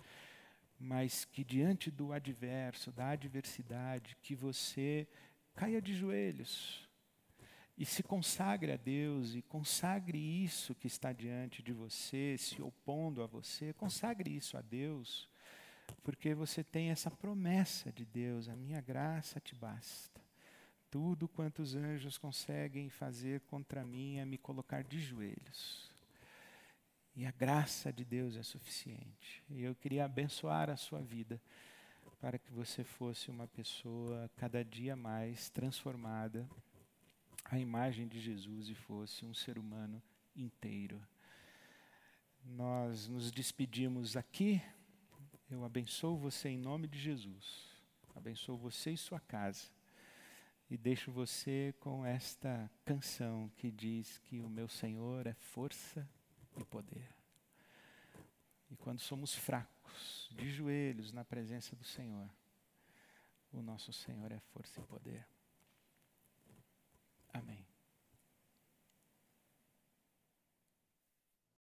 mas 0.81 1.27
que 1.27 1.45
diante 1.45 1.91
do 1.91 2.11
adverso, 2.11 2.91
da 2.91 3.11
adversidade, 3.11 4.17
que 4.23 4.35
você 4.35 5.07
caia 5.55 5.81
de 5.81 5.95
joelhos 5.95 6.89
e 7.77 7.85
se 7.85 8.03
consagre 8.03 8.73
a 8.73 8.77
Deus 8.79 9.35
e 9.35 9.43
consagre 9.43 10.19
isso 10.19 10.75
que 10.75 10.87
está 10.87 11.13
diante 11.13 11.63
de 11.63 11.73
você, 11.73 12.37
se 12.39 12.63
opondo 12.63 13.23
a 13.23 13.27
você, 13.27 13.75
consagre 13.75 14.35
isso 14.35 14.57
a 14.57 14.63
Deus, 14.63 15.29
porque 16.03 16.35
você 16.35 16.65
tem 16.65 16.91
essa 16.91 17.11
promessa 17.11 17.93
de 17.93 18.07
Deus: 18.07 18.49
a 18.49 18.57
minha 18.57 18.81
graça 18.81 19.39
te 19.39 19.55
basta. 19.55 20.21
Tudo 20.91 21.29
quanto 21.29 21.61
os 21.61 21.75
anjos 21.75 22.17
conseguem 22.17 22.89
fazer 22.89 23.41
contra 23.43 23.85
mim 23.85 24.17
é 24.17 24.25
me 24.25 24.39
colocar 24.39 24.83
de 24.83 24.99
joelhos. 24.99 25.90
E 27.21 27.27
a 27.27 27.31
graça 27.33 27.93
de 27.93 28.03
Deus 28.03 28.35
é 28.35 28.43
suficiente. 28.43 29.45
E 29.51 29.63
eu 29.63 29.75
queria 29.75 30.07
abençoar 30.07 30.71
a 30.71 30.77
sua 30.79 31.03
vida 31.03 31.39
para 32.19 32.39
que 32.39 32.51
você 32.51 32.83
fosse 32.83 33.31
uma 33.31 33.47
pessoa 33.47 34.31
cada 34.39 34.65
dia 34.65 34.97
mais 34.97 35.51
transformada 35.51 36.49
à 37.45 37.59
imagem 37.59 38.09
de 38.09 38.19
Jesus 38.19 38.71
e 38.71 38.75
fosse 38.75 39.27
um 39.27 39.35
ser 39.35 39.59
humano 39.59 40.03
inteiro. 40.35 40.99
Nós 42.43 43.07
nos 43.07 43.31
despedimos 43.31 44.17
aqui. 44.17 44.63
Eu 45.51 45.63
abençoo 45.63 46.17
você 46.17 46.49
em 46.49 46.59
nome 46.59 46.89
de 46.89 46.99
Jesus. 46.99 47.69
Abençoo 48.17 48.57
você 48.57 48.93
e 48.93 48.97
sua 48.97 49.21
casa. 49.21 49.69
E 50.71 50.79
deixo 50.79 51.13
você 51.13 51.75
com 51.81 52.03
esta 52.03 52.71
canção 52.83 53.53
que 53.59 53.71
diz 53.71 54.17
que 54.21 54.41
o 54.41 54.49
meu 54.49 54.71
Senhor 54.71 55.27
é 55.27 55.35
força 55.35 56.09
e 56.57 56.65
poder. 56.65 57.09
E 58.71 58.77
quando 58.77 59.01
somos 59.01 59.35
fracos, 59.35 60.29
de 60.33 60.51
joelhos 60.51 61.13
na 61.13 61.25
presença 61.25 61.75
do 61.75 61.85
Senhor, 61.85 62.31
o 63.53 63.61
nosso 63.63 63.93
Senhor 63.93 64.31
é 64.31 64.39
força 64.39 64.81
e 64.81 64.85
poder. 64.85 65.27
Amém. 67.33 67.70